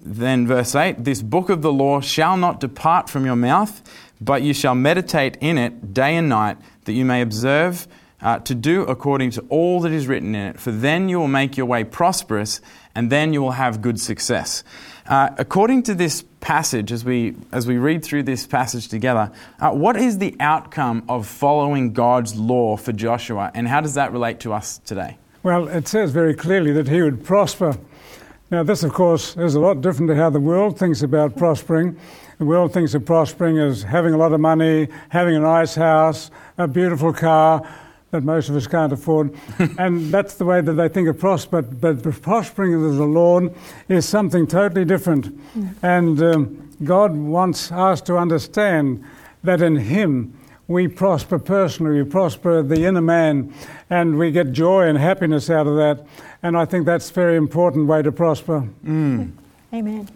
Then, 0.00 0.46
verse 0.46 0.74
8 0.74 1.04
This 1.04 1.22
book 1.22 1.50
of 1.50 1.62
the 1.62 1.72
law 1.72 2.00
shall 2.00 2.36
not 2.36 2.60
depart 2.60 3.08
from 3.08 3.24
your 3.24 3.36
mouth, 3.36 3.82
but 4.20 4.42
you 4.42 4.52
shall 4.52 4.74
meditate 4.74 5.36
in 5.40 5.56
it 5.56 5.94
day 5.94 6.16
and 6.16 6.28
night, 6.28 6.56
that 6.84 6.92
you 6.92 7.04
may 7.04 7.22
observe 7.22 7.86
uh, 8.22 8.38
to 8.40 8.54
do 8.54 8.82
according 8.82 9.30
to 9.32 9.40
all 9.48 9.80
that 9.80 9.92
is 9.92 10.06
written 10.06 10.34
in 10.34 10.48
it. 10.48 10.60
For 10.60 10.72
then 10.72 11.08
you 11.08 11.18
will 11.18 11.28
make 11.28 11.56
your 11.56 11.66
way 11.66 11.84
prosperous, 11.84 12.60
and 12.94 13.10
then 13.10 13.32
you 13.32 13.40
will 13.40 13.52
have 13.52 13.80
good 13.80 14.00
success. 14.00 14.64
Uh, 15.10 15.28
according 15.38 15.82
to 15.82 15.92
this 15.92 16.22
passage, 16.38 16.92
as 16.92 17.04
we, 17.04 17.34
as 17.50 17.66
we 17.66 17.76
read 17.78 18.04
through 18.04 18.22
this 18.22 18.46
passage 18.46 18.86
together, 18.86 19.32
uh, 19.58 19.68
what 19.72 19.96
is 19.96 20.18
the 20.18 20.36
outcome 20.38 21.02
of 21.08 21.26
following 21.26 21.92
God's 21.92 22.36
law 22.36 22.76
for 22.76 22.92
Joshua, 22.92 23.50
and 23.52 23.66
how 23.66 23.80
does 23.80 23.94
that 23.94 24.12
relate 24.12 24.38
to 24.40 24.52
us 24.52 24.78
today? 24.78 25.18
Well, 25.42 25.66
it 25.66 25.88
says 25.88 26.12
very 26.12 26.32
clearly 26.32 26.70
that 26.74 26.86
he 26.86 27.02
would 27.02 27.24
prosper. 27.24 27.76
Now, 28.52 28.62
this, 28.62 28.84
of 28.84 28.92
course, 28.92 29.36
is 29.36 29.56
a 29.56 29.60
lot 29.60 29.80
different 29.80 30.10
to 30.10 30.14
how 30.14 30.30
the 30.30 30.38
world 30.38 30.78
thinks 30.78 31.02
about 31.02 31.36
prospering. 31.36 31.98
The 32.38 32.44
world 32.44 32.72
thinks 32.72 32.94
of 32.94 33.04
prospering 33.04 33.58
as 33.58 33.82
having 33.82 34.14
a 34.14 34.16
lot 34.16 34.32
of 34.32 34.38
money, 34.38 34.86
having 35.08 35.34
a 35.34 35.40
nice 35.40 35.74
house, 35.74 36.30
a 36.56 36.68
beautiful 36.68 37.12
car 37.12 37.68
that 38.10 38.24
most 38.24 38.48
of 38.48 38.56
us 38.56 38.66
can't 38.66 38.92
afford. 38.92 39.34
and 39.78 40.12
that's 40.12 40.34
the 40.34 40.44
way 40.44 40.60
that 40.60 40.72
they 40.72 40.88
think 40.88 41.08
of 41.08 41.18
prosper. 41.18 41.62
But 41.62 42.02
the 42.02 42.12
prospering 42.12 42.74
of 42.74 42.96
the 42.96 43.04
Lord 43.04 43.54
is 43.88 44.06
something 44.08 44.46
totally 44.46 44.84
different. 44.84 45.38
And 45.82 46.22
um, 46.22 46.70
God 46.84 47.16
wants 47.16 47.70
us 47.70 48.00
to 48.02 48.16
understand 48.16 49.04
that 49.44 49.62
in 49.62 49.76
Him, 49.76 50.34
we 50.66 50.86
prosper 50.86 51.38
personally, 51.38 52.02
we 52.02 52.08
prosper 52.08 52.62
the 52.62 52.84
inner 52.84 53.00
man, 53.00 53.52
and 53.88 54.18
we 54.18 54.30
get 54.30 54.52
joy 54.52 54.86
and 54.86 54.96
happiness 54.96 55.50
out 55.50 55.66
of 55.66 55.76
that. 55.76 56.06
And 56.42 56.56
I 56.56 56.64
think 56.64 56.86
that's 56.86 57.10
a 57.10 57.12
very 57.12 57.36
important 57.36 57.88
way 57.88 58.02
to 58.02 58.12
prosper. 58.12 58.68
Amen. 59.74 60.08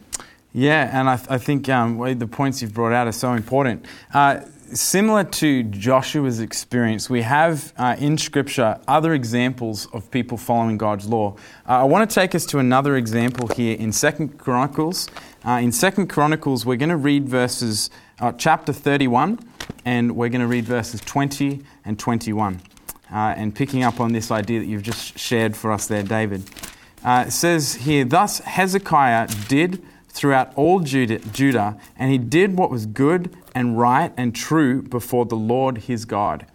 Yeah, 0.52 1.00
and 1.00 1.10
I, 1.10 1.16
th- 1.16 1.28
I 1.28 1.38
think 1.38 1.68
um, 1.68 2.16
the 2.16 2.28
points 2.28 2.62
you've 2.62 2.72
brought 2.72 2.92
out 2.92 3.08
are 3.08 3.12
so 3.12 3.32
important. 3.32 3.84
Uh, 4.12 4.42
similar 4.74 5.24
to 5.24 5.62
Joshua's 5.62 6.40
experience, 6.40 7.08
we 7.08 7.22
have 7.22 7.72
uh, 7.76 7.96
in 7.98 8.18
Scripture 8.18 8.78
other 8.88 9.14
examples 9.14 9.86
of 9.92 10.10
people 10.10 10.36
following 10.36 10.76
God's 10.76 11.06
law. 11.06 11.36
Uh, 11.68 11.80
I 11.80 11.84
want 11.84 12.08
to 12.08 12.14
take 12.14 12.34
us 12.34 12.44
to 12.46 12.58
another 12.58 12.96
example 12.96 13.48
here 13.48 13.76
in 13.76 13.92
Second 13.92 14.38
Chronicles. 14.38 15.08
Uh, 15.44 15.60
in 15.62 15.72
Second 15.72 16.08
Chronicles, 16.08 16.66
we're 16.66 16.76
going 16.76 16.88
to 16.88 16.96
read 16.96 17.28
verses, 17.28 17.90
uh, 18.20 18.32
chapter 18.32 18.72
31, 18.72 19.38
and 19.84 20.16
we're 20.16 20.28
going 20.28 20.40
to 20.40 20.46
read 20.46 20.64
verses 20.64 21.00
20 21.02 21.62
and 21.84 21.98
21. 21.98 22.60
Uh, 23.12 23.16
and 23.36 23.54
picking 23.54 23.82
up 23.84 24.00
on 24.00 24.12
this 24.12 24.30
idea 24.30 24.58
that 24.60 24.66
you've 24.66 24.82
just 24.82 25.18
shared 25.18 25.56
for 25.56 25.70
us 25.70 25.86
there, 25.86 26.02
David. 26.02 26.42
Uh, 27.04 27.24
it 27.28 27.30
says 27.30 27.74
here, 27.74 28.04
Thus 28.04 28.38
Hezekiah 28.40 29.28
did 29.48 29.84
throughout 30.14 30.54
all 30.54 30.80
Judah, 30.80 31.76
and 31.96 32.10
he 32.10 32.18
did 32.18 32.56
what 32.56 32.70
was 32.70 32.86
good 32.86 33.36
and 33.54 33.76
right 33.78 34.12
and 34.16 34.34
true 34.34 34.80
before 34.80 35.26
the 35.26 35.34
Lord 35.34 35.78
his 35.78 36.04
God. 36.04 36.46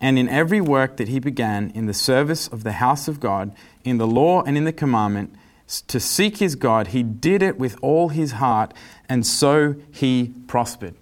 And 0.00 0.18
in 0.18 0.28
every 0.28 0.60
work 0.60 0.98
that 0.98 1.08
he 1.08 1.18
began 1.18 1.70
in 1.70 1.86
the 1.86 1.94
service 1.94 2.46
of 2.46 2.62
the 2.62 2.72
house 2.72 3.08
of 3.08 3.18
God, 3.18 3.56
in 3.82 3.96
the 3.96 4.06
law 4.06 4.42
and 4.42 4.58
in 4.58 4.64
the 4.64 4.72
commandment, 4.72 5.34
to 5.66 5.98
seek 5.98 6.38
his 6.38 6.54
God, 6.54 6.88
he 6.88 7.02
did 7.02 7.42
it 7.42 7.58
with 7.58 7.76
all 7.82 8.10
his 8.10 8.32
heart, 8.32 8.72
and 9.08 9.26
so 9.26 9.74
he 9.90 10.32
prospered. 10.46 10.94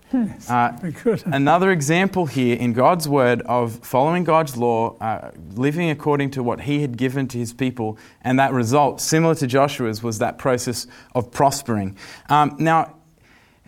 Uh, 0.48 0.70
good. 1.02 1.22
Another 1.26 1.70
example 1.70 2.26
here 2.26 2.56
in 2.56 2.72
God's 2.72 3.08
word 3.08 3.42
of 3.42 3.74
following 3.84 4.24
God's 4.24 4.56
law, 4.56 4.96
uh, 4.98 5.32
living 5.54 5.90
according 5.90 6.30
to 6.32 6.42
what 6.42 6.62
He 6.62 6.80
had 6.80 6.96
given 6.96 7.26
to 7.28 7.38
His 7.38 7.52
people, 7.52 7.98
and 8.22 8.38
that 8.38 8.52
result, 8.52 9.00
similar 9.00 9.34
to 9.36 9.46
Joshua's, 9.46 10.02
was 10.02 10.18
that 10.18 10.38
process 10.38 10.86
of 11.14 11.30
prospering. 11.32 11.96
Um, 12.28 12.56
now, 12.58 12.94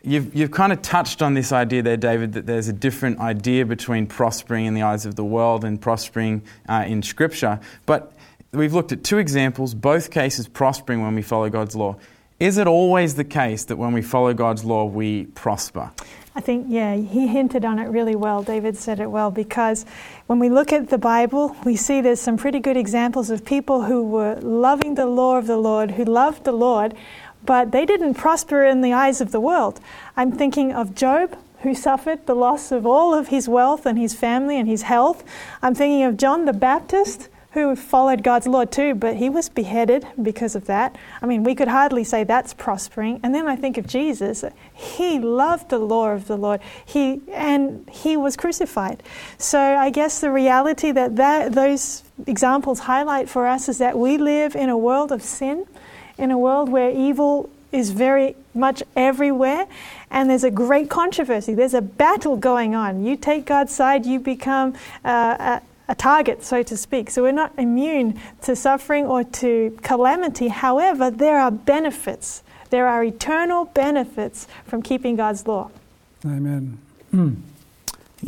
you've, 0.03 0.35
you've 0.35 0.53
kind 0.53 0.73
of 0.73 0.83
touched 0.83 1.21
on 1.21 1.35
this 1.35 1.53
idea 1.53 1.83
there, 1.83 1.97
David, 1.97 2.33
that 2.35 2.47
there's 2.47 2.69
a 2.69 2.73
different 2.73 3.19
idea 3.19 3.67
between 3.67 4.07
prospering 4.07 4.67
in 4.67 4.75
the 4.75 4.83
eyes 4.83 5.05
of 5.05 5.17
the 5.17 5.25
world 5.25 5.65
and 5.65 5.81
prospering 5.81 6.43
uh, 6.69 6.85
in 6.87 7.03
Scripture. 7.03 7.61
But 7.87 8.13
we've 8.57 8.75
looked 8.75 8.93
at 8.93 9.05
two 9.05 9.19
examples, 9.19 9.75
both 9.75 10.11
cases 10.11 10.49
prospering 10.49 11.03
when 11.03 11.15
we 11.15 11.23
follow 11.23 11.49
God's 11.49 11.77
law. 11.77 11.97
Is 12.39 12.59
it 12.59 12.67
always 12.67 13.15
the 13.15 13.25
case 13.25 13.65
that 13.65 13.77
when 13.77 13.93
we 13.93 14.03
follow 14.03 14.35
God's 14.35 14.65
law, 14.65 14.85
we 14.85 15.27
prosper? 15.27 15.91
I 16.35 16.41
think, 16.41 16.67
yeah, 16.69 16.97
he 16.97 17.29
hinted 17.29 17.65
on 17.65 17.79
it 17.79 17.89
really 17.89 18.15
well. 18.15 18.43
David 18.43 18.77
said 18.77 19.01
it 19.01 19.11
well 19.11 19.31
because 19.31 19.87
when 20.27 20.39
we 20.39 20.51
look 20.51 20.71
at 20.71 20.91
the 20.91 20.99
Bible, 20.99 21.57
we 21.65 21.77
see 21.77 22.03
there's 22.03 22.21
some 22.21 22.37
pretty 22.37 22.61
good 22.61 22.77
examples 22.77 23.31
of 23.31 23.43
people 23.43 23.85
who 23.85 24.03
were 24.03 24.35
loving 24.43 24.97
the 24.97 25.07
law 25.07 25.39
of 25.39 25.47
the 25.47 25.57
Lord, 25.57 25.93
who 25.93 26.05
loved 26.05 26.45
the 26.45 26.53
Lord, 26.53 26.95
but 27.43 27.73
they 27.73 27.87
didn't 27.87 28.15
prosper 28.15 28.67
in 28.67 28.83
the 28.83 28.93
eyes 28.93 29.23
of 29.23 29.33
the 29.33 29.41
world. 29.41 29.81
I'm 30.15 30.31
thinking 30.31 30.73
of 30.73 30.95
Job, 30.95 31.39
who 31.61 31.75
suffered 31.75 32.27
the 32.27 32.35
loss 32.35 32.71
of 32.71 32.85
all 32.85 33.15
of 33.15 33.29
his 33.29 33.49
wealth 33.49 33.87
and 33.87 33.99
his 33.99 34.15
family 34.15 34.59
and 34.59 34.69
his 34.69 34.83
health. 34.83 35.25
I'm 35.63 35.75
thinking 35.75 36.03
of 36.03 36.19
John 36.19 36.45
the 36.45 36.53
Baptist, 36.53 37.31
who 37.57 37.75
followed 37.75 38.23
God's 38.23 38.47
law 38.47 38.67
too, 38.67 38.95
but 38.95 39.17
he 39.17 39.31
was 39.31 39.49
beheaded 39.49 40.07
because 40.21 40.55
of 40.55 40.67
that. 40.67 40.95
I 41.23 41.27
mean, 41.27 41.43
we 41.43 41.55
could 41.55 41.69
hardly 41.69 42.05
say 42.05 42.23
that's 42.23 42.53
prospering. 42.53 43.19
And 43.23 43.35
then 43.35 43.49
I 43.49 43.57
think 43.57 43.79
of 43.79 43.87
Jesus. 43.87 44.45
He 44.75 45.19
loved 45.19 45.71
the 45.71 45.79
law 45.79 46.11
of 46.11 46.27
the 46.27 46.37
Lord. 46.37 46.61
He 46.85 47.23
and 47.33 47.89
he 47.91 48.17
was 48.17 48.37
crucified. 48.37 49.03
So 49.39 49.59
I 49.59 49.89
guess 49.89 50.21
the 50.21 50.31
reality 50.31 50.93
that, 50.93 51.17
that 51.17 51.53
those 51.53 52.03
examples 52.27 52.81
highlight 52.81 53.29
for 53.29 53.47
us 53.47 53.69
is 53.71 53.79
that 53.79 53.99
we 53.99 54.19
live 54.19 54.55
in 54.55 54.69
a 54.69 54.77
world 54.77 55.11
of 55.11 55.23
sin, 55.23 55.67
in 56.19 56.31
a 56.31 56.39
world 56.39 56.69
where 56.69 56.91
evil 56.91 57.49
is 57.73 57.91
very 57.91 58.37
much 58.55 58.83
everywhere, 58.95 59.67
and 60.11 60.31
there's 60.31 60.45
a 60.45 60.51
great 60.51 60.89
controversy. 60.89 61.55
There's 61.55 61.75
a 61.75 61.83
battle 61.83 62.37
going 62.37 62.75
on. 62.75 63.05
You 63.05 63.17
take 63.17 63.45
God's 63.45 63.75
side, 63.75 64.07
you 64.07 64.21
become 64.21 64.75
uh, 65.05 65.61
a 65.89 65.95
target, 65.95 66.43
so 66.45 66.63
to 66.63 66.77
speak. 66.77 67.11
So 67.11 67.23
we're 67.23 67.33
not 67.33 67.53
immune 67.59 68.21
to 68.43 68.57
suffering 68.57 69.07
or 69.07 69.25
to 69.25 69.79
calamity. 69.83 70.49
However, 70.49 71.11
there 71.11 71.39
are 71.39 71.51
benefits. 71.51 72.43
There 72.71 72.87
are 72.89 73.05
eternal 73.05 73.67
benefits 73.67 74.47
from 74.65 74.83
keeping 74.83 75.17
God's 75.17 75.47
law. 75.47 75.71
Amen. 76.25 76.79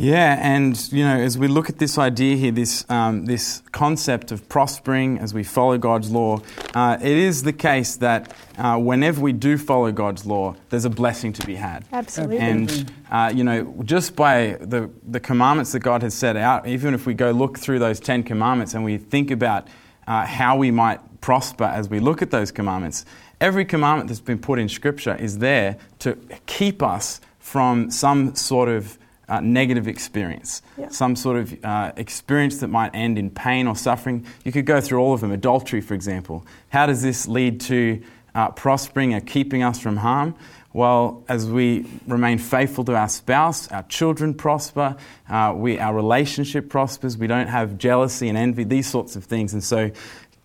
Yeah, 0.01 0.39
and 0.41 0.81
you 0.93 1.03
know, 1.03 1.17
as 1.17 1.37
we 1.37 1.49
look 1.49 1.69
at 1.69 1.79
this 1.79 1.99
idea 1.99 2.37
here, 2.37 2.53
this 2.53 2.89
um, 2.89 3.25
this 3.25 3.65
concept 3.73 4.31
of 4.31 4.49
prospering 4.49 5.19
as 5.19 5.35
we 5.35 5.43
follow 5.43 5.77
God's 5.77 6.09
law, 6.09 6.39
uh, 6.73 6.99
it 7.03 7.17
is 7.17 7.43
the 7.43 7.53
case 7.53 7.97
that 7.97 8.33
uh, 8.59 8.79
whenever 8.79 9.21
we 9.21 9.33
do 9.33 9.59
follow 9.59 9.91
God's 9.91 10.25
law, 10.25 10.55
there's 10.71 10.85
a 10.85 10.91
blessing 10.91 11.33
to 11.33 11.45
be 11.45 11.57
had. 11.57 11.85
Absolutely. 11.93 12.39
And 12.39 12.93
uh, 13.11 13.33
you 13.35 13.43
know, 13.43 13.75
just 13.83 14.15
by 14.15 14.57
the 14.61 14.89
the 15.03 15.19
commandments 15.19 15.73
that 15.73 15.81
God 15.81 16.05
has 16.05 16.15
set 16.15 16.37
out, 16.37 16.69
even 16.69 16.95
if 16.95 17.05
we 17.05 17.13
go 17.13 17.33
look 17.33 17.59
through 17.59 17.81
those 17.81 17.99
Ten 17.99 18.23
Commandments 18.23 18.75
and 18.75 18.85
we 18.85 18.99
think 18.99 19.33
about 19.33 19.67
uh, 20.07 20.25
how 20.25 20.57
we 20.57 20.71
might 20.71 21.01
prosper 21.21 21.65
as 21.65 21.89
we 21.89 21.99
look 21.99 22.23
at 22.23 22.31
those 22.31 22.53
commandments, 22.53 23.05
every 23.41 23.65
commandment 23.65 24.07
that's 24.07 24.21
been 24.21 24.39
put 24.39 24.61
in 24.61 24.69
Scripture 24.69 25.17
is 25.17 25.39
there 25.39 25.77
to 25.99 26.17
keep 26.47 26.85
us 26.85 27.21
from 27.41 27.91
some 27.91 28.37
sort 28.37 28.69
of 28.69 28.97
uh, 29.29 29.41
negative 29.41 29.87
experience, 29.89 30.63
yeah. 30.77 30.89
some 30.89 31.15
sort 31.15 31.37
of 31.39 31.65
uh, 31.65 31.93
experience 31.97 32.59
that 32.59 32.69
might 32.69 32.95
end 32.95 33.19
in 33.19 33.31
pain 33.31 33.67
or 33.67 33.77
suffering. 33.77 34.27
You 34.45 34.53
could 34.53 34.67
go 34.67 34.81
through 34.81 35.01
all 35.01 35.15
of 35.15 35.21
them. 35.21 35.33
Adultery, 35.33 35.81
for 35.81 35.95
example. 35.95 36.47
How 36.71 36.87
does 36.87 37.03
this 37.03 37.29
lead 37.29 37.61
to 37.63 38.03
uh, 38.35 38.51
prospering 38.51 39.15
or 39.15 39.21
keeping 39.21 39.63
us 39.63 39.79
from 39.79 39.97
harm? 39.99 40.35
Well, 40.73 41.25
as 41.29 41.47
we 41.47 41.87
remain 42.07 42.39
faithful 42.39 42.85
to 42.85 42.95
our 42.95 43.09
spouse, 43.09 43.69
our 43.73 43.83
children 43.85 44.35
prosper, 44.35 44.97
uh, 45.29 45.55
we, 45.57 45.79
our 45.79 45.95
relationship 45.95 46.69
prospers, 46.69 47.17
we 47.17 47.27
don't 47.27 47.49
have 47.49 47.79
jealousy 47.79 48.29
and 48.29 48.37
envy, 48.37 48.65
these 48.65 48.87
sorts 48.87 49.17
of 49.17 49.25
things. 49.25 49.55
And 49.55 49.65
so 49.65 49.91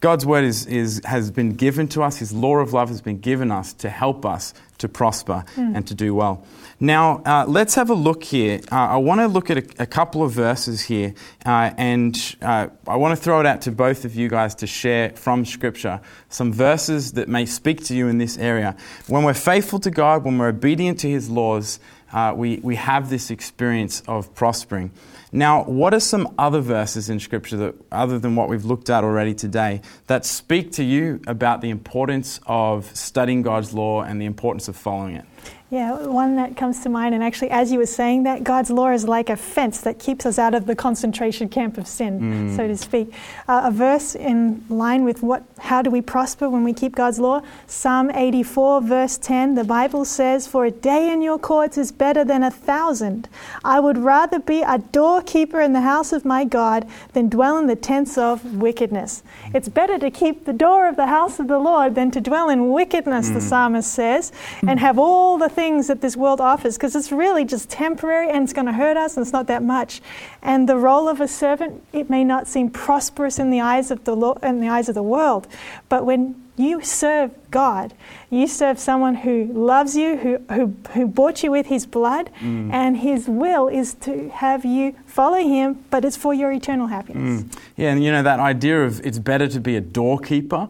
God's 0.03 0.25
word 0.25 0.43
is, 0.43 0.65
is, 0.65 1.01
has 1.05 1.31
been 1.31 1.55
given 1.55 1.87
to 1.87 2.03
us, 2.03 2.17
His 2.17 2.33
law 2.33 2.57
of 2.57 2.73
love 2.73 2.89
has 2.89 3.01
been 3.01 3.19
given 3.19 3.51
us 3.51 3.71
to 3.75 3.89
help 3.89 4.25
us 4.25 4.53
to 4.79 4.89
prosper 4.89 5.45
mm. 5.55 5.77
and 5.77 5.87
to 5.87 5.95
do 5.95 6.13
well. 6.13 6.45
Now, 6.77 7.21
uh, 7.25 7.45
let's 7.47 7.75
have 7.75 7.89
a 7.89 7.93
look 7.93 8.21
here. 8.21 8.59
Uh, 8.69 8.75
I 8.75 8.97
want 8.97 9.21
to 9.21 9.29
look 9.29 9.49
at 9.49 9.59
a, 9.59 9.83
a, 9.83 9.85
couple 9.85 10.21
of 10.21 10.33
verses 10.33 10.81
here, 10.81 11.13
uh, 11.45 11.71
and 11.77 12.35
uh, 12.41 12.67
I 12.85 12.97
want 12.97 13.17
to 13.17 13.23
throw 13.23 13.39
it 13.39 13.45
out 13.45 13.61
to 13.61 13.71
both 13.71 14.03
of 14.03 14.13
you 14.13 14.27
guys 14.27 14.55
to 14.55 14.67
share 14.67 15.11
from 15.11 15.45
Scripture 15.45 16.01
some 16.27 16.51
verses 16.51 17.13
that 17.13 17.29
may 17.29 17.45
speak 17.45 17.85
to 17.85 17.95
you 17.95 18.09
in 18.09 18.17
this 18.17 18.37
area. 18.37 18.75
When 19.07 19.23
we're 19.23 19.33
faithful 19.33 19.79
to 19.79 19.89
God, 19.89 20.25
when 20.25 20.37
we're 20.37 20.49
obedient 20.49 20.99
to 20.99 21.09
His 21.09 21.29
laws, 21.29 21.79
uh, 22.11 22.33
we, 22.35 22.57
we 22.57 22.75
have 22.75 23.09
this 23.09 23.31
experience 23.31 24.03
of 24.05 24.35
prospering. 24.35 24.91
Now, 25.35 25.63
what 25.63 25.95
are 25.95 25.99
some 25.99 26.31
other 26.37 26.61
verses 26.61 27.09
in 27.09 27.19
Scripture 27.19 27.57
that, 27.57 27.75
other 27.91 28.19
than 28.19 28.35
what 28.35 28.49
we've 28.49 28.65
looked 28.65 28.91
at 28.91 29.03
already 29.03 29.33
today, 29.33 29.81
that 30.05 30.25
speak 30.25 30.71
to 30.73 30.83
you 30.83 31.21
about 31.25 31.61
the 31.61 31.71
importance 31.71 32.39
of 32.45 32.95
studying 32.95 33.41
God's 33.41 33.73
law 33.73 34.03
and 34.03 34.21
the 34.21 34.25
importance 34.25 34.67
of 34.67 34.75
following 34.75 35.15
it? 35.15 35.25
Yeah, 35.73 36.05
one 36.05 36.35
that 36.35 36.55
comes 36.55 36.83
to 36.83 36.89
mind, 36.89 37.15
and 37.15 37.23
actually, 37.23 37.49
as 37.49 37.71
you 37.71 37.79
were 37.79 37.87
saying 37.87 38.21
that, 38.23 38.43
God's 38.43 38.69
law 38.69 38.91
is 38.91 39.07
like 39.07 39.31
a 39.31 39.35
fence 39.35 39.81
that 39.81 39.97
keeps 39.97 40.23
us 40.23 40.37
out 40.37 40.53
of 40.53 40.67
the 40.67 40.75
concentration 40.75 41.49
camp 41.49 41.79
of 41.79 41.87
sin, 41.87 42.19
mm. 42.19 42.55
so 42.55 42.67
to 42.67 42.77
speak. 42.77 43.11
Uh, 43.47 43.63
a 43.65 43.71
verse 43.71 44.13
in 44.13 44.63
line 44.69 45.03
with 45.03 45.23
what, 45.23 45.41
how 45.57 45.81
do 45.81 45.89
we 45.89 45.99
prosper 45.99 46.47
when 46.47 46.63
we 46.63 46.73
keep 46.73 46.93
God's 46.93 47.17
law? 47.17 47.41
Psalm 47.65 48.11
84, 48.11 48.81
verse 48.83 49.17
10, 49.17 49.55
the 49.55 49.63
Bible 49.63 50.05
says, 50.05 50.45
For 50.45 50.65
a 50.65 50.69
day 50.69 51.11
in 51.11 51.23
your 51.23 51.39
courts 51.39 51.75
is 51.75 51.91
better 51.91 52.23
than 52.23 52.43
a 52.43 52.51
thousand. 52.51 53.27
I 53.63 53.79
would 53.79 53.97
rather 53.97 54.37
be 54.37 54.61
a 54.61 54.77
doorkeeper 54.77 55.59
in 55.59 55.73
the 55.73 55.81
house 55.81 56.13
of 56.13 56.23
my 56.23 56.45
God 56.45 56.87
than 57.13 57.29
dwell 57.29 57.57
in 57.57 57.65
the 57.65 57.75
tents 57.75 58.15
of 58.15 58.57
wickedness. 58.57 59.23
It's 59.55 59.69
better 59.69 59.97
to 59.97 60.11
keep 60.11 60.45
the 60.45 60.53
door 60.53 60.87
of 60.87 60.97
the 60.97 61.07
house 61.07 61.39
of 61.39 61.47
the 61.47 61.57
Lord 61.57 61.95
than 61.95 62.11
to 62.11 62.21
dwell 62.21 62.49
in 62.49 62.71
wickedness, 62.71 63.31
mm. 63.31 63.33
the 63.33 63.41
psalmist 63.41 63.91
says, 63.91 64.31
and 64.61 64.79
have 64.79 64.99
all 64.99 65.39
the 65.39 65.49
things 65.49 65.62
things 65.63 65.87
that 65.87 66.01
this 66.01 66.17
world 66.17 66.41
offers 66.41 66.75
because 66.75 66.93
it's 66.93 67.11
really 67.11 67.45
just 67.45 67.69
temporary 67.69 68.29
and 68.29 68.43
it's 68.43 68.51
going 68.51 68.65
to 68.65 68.73
hurt 68.73 68.97
us 68.97 69.15
and 69.15 69.25
it's 69.25 69.31
not 69.31 69.47
that 69.47 69.63
much. 69.63 70.01
And 70.41 70.67
the 70.67 70.75
role 70.75 71.07
of 71.07 71.21
a 71.21 71.27
servant, 71.27 71.81
it 71.93 72.09
may 72.09 72.25
not 72.25 72.47
seem 72.47 72.69
prosperous 72.69 73.39
in 73.39 73.49
the 73.49 73.61
eyes 73.61 73.89
of 73.89 74.03
the 74.03 74.13
lo- 74.13 74.39
in 74.43 74.59
the 74.59 74.67
eyes 74.67 74.89
of 74.89 74.95
the 74.95 75.07
world, 75.15 75.47
but 75.87 76.05
when 76.05 76.35
you 76.55 76.81
serve 76.81 77.31
God, 77.49 77.93
you 78.29 78.45
serve 78.45 78.77
someone 78.77 79.15
who 79.15 79.45
loves 79.45 79.95
you, 79.95 80.17
who, 80.17 80.37
who, 80.53 80.75
who 80.93 81.07
bought 81.07 81.41
you 81.43 81.49
with 81.49 81.65
his 81.65 81.87
blood, 81.87 82.29
mm. 82.39 82.71
and 82.71 82.97
his 82.97 83.27
will 83.27 83.67
is 83.67 83.95
to 84.07 84.29
have 84.29 84.63
you 84.65 84.95
follow 85.05 85.41
him, 85.55 85.83
but 85.89 86.05
it's 86.05 86.17
for 86.17 86.33
your 86.33 86.51
eternal 86.51 86.87
happiness. 86.87 87.41
Mm. 87.41 87.59
Yeah, 87.77 87.91
and 87.91 88.03
you 88.03 88.11
know 88.11 88.21
that 88.21 88.39
idea 88.39 88.83
of 88.83 89.03
it's 89.03 89.17
better 89.17 89.47
to 89.47 89.59
be 89.59 89.75
a 89.77 89.81
doorkeeper 89.81 90.67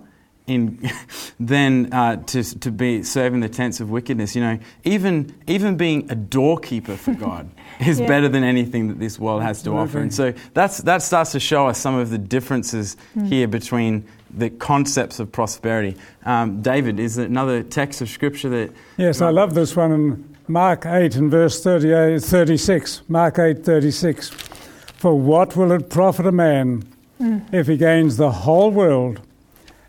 in 0.47 0.89
than 1.39 1.91
uh, 1.93 2.17
to, 2.17 2.43
to 2.59 2.71
be 2.71 3.03
serving 3.03 3.39
the 3.39 3.49
tents 3.49 3.79
of 3.79 3.89
wickedness. 3.89 4.35
You 4.35 4.41
know, 4.41 4.59
even 4.83 5.35
even 5.47 5.77
being 5.77 6.09
a 6.11 6.15
doorkeeper 6.15 6.97
for 6.97 7.13
God 7.13 7.49
is 7.79 7.99
yeah. 7.99 8.07
better 8.07 8.29
than 8.29 8.43
anything 8.43 8.87
that 8.89 8.99
this 8.99 9.19
world 9.19 9.41
has 9.41 9.63
to 9.63 9.71
offer. 9.71 9.99
And 9.99 10.13
so 10.13 10.33
that's 10.53 10.79
that 10.79 11.01
starts 11.01 11.31
to 11.33 11.39
show 11.39 11.67
us 11.67 11.79
some 11.79 11.95
of 11.95 12.09
the 12.09 12.17
differences 12.17 12.97
mm. 13.15 13.27
here 13.27 13.47
between 13.47 14.05
the 14.35 14.49
concepts 14.49 15.19
of 15.19 15.31
prosperity. 15.31 15.95
Um, 16.25 16.61
David, 16.61 16.99
is 16.99 17.15
there 17.15 17.25
another 17.25 17.63
text 17.63 18.01
of 18.01 18.09
scripture 18.09 18.49
that? 18.49 18.71
Yes, 18.97 19.21
I 19.21 19.29
love 19.29 19.53
this 19.53 19.75
one 19.75 19.91
in 19.91 20.35
Mark 20.47 20.85
eight 20.85 21.15
and 21.15 21.31
verse 21.31 21.63
38, 21.63 22.21
36. 22.21 23.03
Mark 23.07 23.39
eight 23.39 23.63
thirty 23.63 23.91
six. 23.91 24.29
For 24.29 25.19
what 25.19 25.57
will 25.57 25.73
it 25.73 25.89
profit 25.89 26.25
a 26.25 26.31
man 26.31 26.83
mm. 27.19 27.53
if 27.53 27.67
he 27.67 27.75
gains 27.75 28.17
the 28.17 28.31
whole 28.31 28.71
world? 28.71 29.19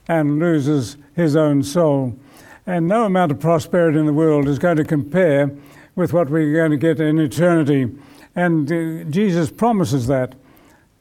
And 0.09 0.39
loses 0.39 0.97
his 1.15 1.37
own 1.37 1.63
soul. 1.63 2.19
And 2.67 2.89
no 2.89 3.05
amount 3.05 3.33
of 3.33 3.41
prosperity 3.41 3.99
in 3.99 4.07
the 4.07 4.13
world 4.13 4.49
is 4.49 4.59
going 4.59 4.77
to 4.77 4.85
compare 4.85 5.51
with 5.95 6.13
what 6.13 6.31
we're 6.31 6.55
going 6.55 6.71
to 6.71 6.77
get 6.77 7.01
in 7.01 7.19
eternity. 7.19 7.95
And 8.35 8.71
uh, 8.71 9.05
Jesus 9.11 9.51
promises 9.51 10.07
that. 10.07 10.35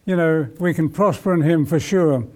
You 0.06 0.16
know, 0.18 0.48
we 0.60 0.74
can 0.74 0.90
prosper 0.90 1.34
in 1.34 1.42
Him 1.42 1.66
for 1.66 1.80
sure. 1.80 2.28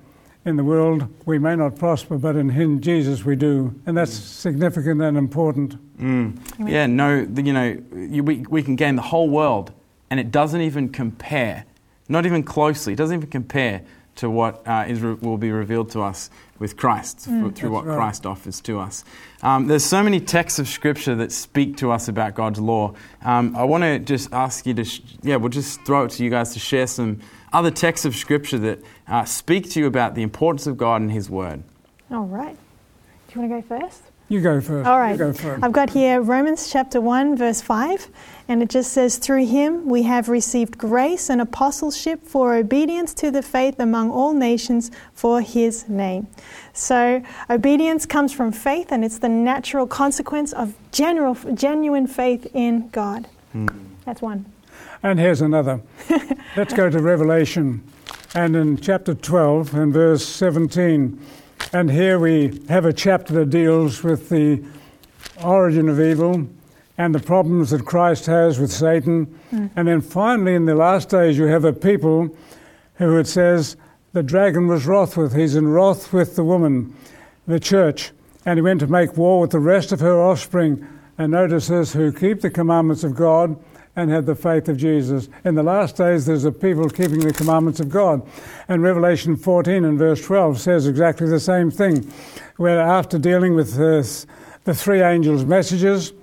In 0.45 0.55
the 0.55 0.63
world, 0.63 1.07
we 1.25 1.37
may 1.37 1.57
not 1.57 1.75
prosper, 1.75 2.17
but 2.17 2.37
in 2.37 2.49
Him, 2.49 2.79
Jesus, 2.79 3.25
we 3.25 3.35
do. 3.35 3.77
And 3.85 3.97
that's 3.97 4.13
significant 4.13 5.01
and 5.01 5.17
important. 5.17 5.75
Mm. 5.97 6.39
Yeah, 6.69 6.85
no, 6.85 7.27
you 7.35 7.51
know, 7.53 7.77
we, 8.23 8.45
we 8.49 8.63
can 8.63 8.77
gain 8.77 8.95
the 8.95 9.01
whole 9.01 9.29
world, 9.29 9.73
and 10.09 10.21
it 10.21 10.31
doesn't 10.31 10.61
even 10.61 10.87
compare, 10.87 11.65
not 12.07 12.25
even 12.25 12.43
closely, 12.43 12.93
it 12.93 12.95
doesn't 12.95 13.17
even 13.17 13.29
compare 13.29 13.83
to 14.17 14.29
what 14.29 14.67
uh, 14.67 14.85
is 14.87 15.01
re- 15.01 15.13
will 15.13 15.37
be 15.37 15.51
revealed 15.51 15.91
to 15.91 16.01
us 16.01 16.29
with 16.59 16.75
Christ 16.75 17.29
mm, 17.29 17.55
through 17.55 17.71
what 17.71 17.85
right. 17.85 17.95
Christ 17.95 18.25
offers 18.25 18.61
to 18.61 18.79
us. 18.79 19.03
Um, 19.41 19.67
there's 19.67 19.85
so 19.85 20.03
many 20.03 20.19
texts 20.19 20.59
of 20.59 20.67
Scripture 20.67 21.15
that 21.15 21.31
speak 21.31 21.77
to 21.77 21.91
us 21.91 22.07
about 22.07 22.35
God's 22.35 22.59
law. 22.59 22.95
Um, 23.23 23.55
I 23.55 23.63
want 23.63 23.83
to 23.83 23.99
just 23.99 24.33
ask 24.33 24.65
you 24.65 24.73
to, 24.73 24.83
sh- 24.83 25.01
yeah, 25.21 25.35
we'll 25.35 25.49
just 25.49 25.81
throw 25.81 26.05
it 26.05 26.11
to 26.11 26.23
you 26.23 26.29
guys 26.29 26.53
to 26.53 26.59
share 26.59 26.87
some 26.87 27.19
other 27.53 27.71
texts 27.71 28.05
of 28.05 28.15
Scripture 28.15 28.57
that 28.59 28.83
uh, 29.07 29.25
speak 29.25 29.69
to 29.71 29.79
you 29.79 29.87
about 29.87 30.15
the 30.15 30.23
importance 30.23 30.67
of 30.67 30.77
God 30.77 31.01
and 31.01 31.11
His 31.11 31.29
Word. 31.29 31.63
All 32.11 32.25
right. 32.25 32.57
Do 33.27 33.39
you 33.39 33.47
want 33.47 33.63
to 33.65 33.69
go 33.69 33.79
first? 33.79 34.01
You 34.29 34.41
go 34.41 34.59
first. 34.59 34.87
All 34.87 34.99
right. 34.99 35.17
Go 35.17 35.31
first. 35.31 35.63
I've 35.63 35.71
got 35.71 35.91
here 35.91 36.21
Romans 36.21 36.69
chapter 36.69 36.99
1, 36.99 37.37
verse 37.37 37.61
5, 37.61 38.09
and 38.49 38.61
it 38.61 38.69
just 38.69 38.91
says, 38.91 39.17
Through 39.17 39.45
him 39.45 39.87
we 39.87 40.03
have 40.03 40.27
received 40.27 40.77
grace 40.77 41.29
and 41.29 41.39
apostleship 41.39 42.23
for 42.23 42.53
obedience 42.55 43.13
to 43.15 43.31
the 43.31 43.41
faith 43.41 43.79
among 43.79 44.11
all 44.11 44.33
nations 44.33 44.91
for 45.13 45.39
his 45.39 45.87
name. 45.87 46.27
So, 46.73 47.23
obedience 47.49 48.05
comes 48.05 48.33
from 48.33 48.51
faith, 48.51 48.91
and 48.91 49.05
it's 49.05 49.19
the 49.19 49.29
natural 49.29 49.87
consequence 49.87 50.51
of 50.51 50.75
general, 50.91 51.35
genuine 51.53 52.05
faith 52.05 52.47
in 52.53 52.89
God. 52.89 53.29
Hmm. 53.53 53.67
That's 54.03 54.21
one. 54.21 54.45
And 55.03 55.19
here's 55.19 55.41
another. 55.41 55.81
Let's 56.57 56.73
go 56.73 56.89
to 56.89 56.99
Revelation. 56.99 57.81
And 58.35 58.55
in 58.57 58.77
chapter 58.77 59.13
12 59.13 59.73
and 59.73 59.93
verse 59.93 60.25
17. 60.25 61.19
And 61.73 61.91
here 61.91 62.17
we 62.19 62.61
have 62.69 62.85
a 62.85 62.93
chapter 62.93 63.33
that 63.33 63.49
deals 63.49 64.03
with 64.03 64.29
the 64.29 64.63
origin 65.43 65.89
of 65.89 65.99
evil 65.99 66.47
and 66.97 67.13
the 67.13 67.19
problems 67.19 67.69
that 67.69 67.85
Christ 67.85 68.25
has 68.25 68.59
with 68.59 68.71
Satan. 68.71 69.27
Mm. 69.51 69.69
And 69.75 69.87
then 69.87 70.01
finally, 70.01 70.55
in 70.55 70.65
the 70.65 70.75
last 70.75 71.09
days, 71.09 71.37
you 71.37 71.45
have 71.45 71.65
a 71.65 71.73
people 71.73 72.35
who 72.95 73.17
it 73.17 73.27
says 73.27 73.77
the 74.13 74.23
dragon 74.23 74.67
was 74.67 74.85
wroth 74.85 75.17
with. 75.17 75.35
He's 75.35 75.55
in 75.55 75.67
wrath 75.67 76.11
with 76.11 76.35
the 76.35 76.43
woman, 76.43 76.95
the 77.45 77.59
church. 77.59 78.11
And 78.45 78.57
he 78.57 78.61
went 78.61 78.79
to 78.79 78.87
make 78.87 79.17
war 79.17 79.41
with 79.41 79.51
the 79.51 79.59
rest 79.59 79.91
of 79.91 79.99
her 79.99 80.19
offspring. 80.19 80.87
And 81.17 81.31
notice 81.31 81.67
this 81.67 81.93
who 81.93 82.11
keep 82.11 82.41
the 82.41 82.49
commandments 82.49 83.03
of 83.03 83.15
God 83.15 83.57
and 83.97 84.11
have 84.11 84.27
the 84.27 84.35
faith 84.35 84.69
of 84.69 84.77
Jesus. 84.77 85.27
In 85.43 85.55
the 85.55 85.63
last 85.63 85.97
days, 85.97 86.27
there's 86.27 86.45
a 86.45 86.51
people 86.51 86.87
keeping 86.87 87.19
the 87.19 87.33
commandments 87.33 87.79
of 87.79 87.89
God. 87.89 88.21
And 88.69 88.83
Revelation 88.83 89.35
14 89.35 89.83
and 89.83 89.97
verse 89.97 90.23
12 90.23 90.61
says 90.61 90.85
exactly 90.87 91.27
the 91.27 91.39
same 91.39 91.71
thing, 91.71 92.09
where 92.57 92.79
after 92.79 93.17
dealing 93.17 93.55
with 93.55 93.73
this, 93.73 94.27
the 94.65 94.75
three 94.75 95.01
angels' 95.01 95.45
messages, 95.45 96.13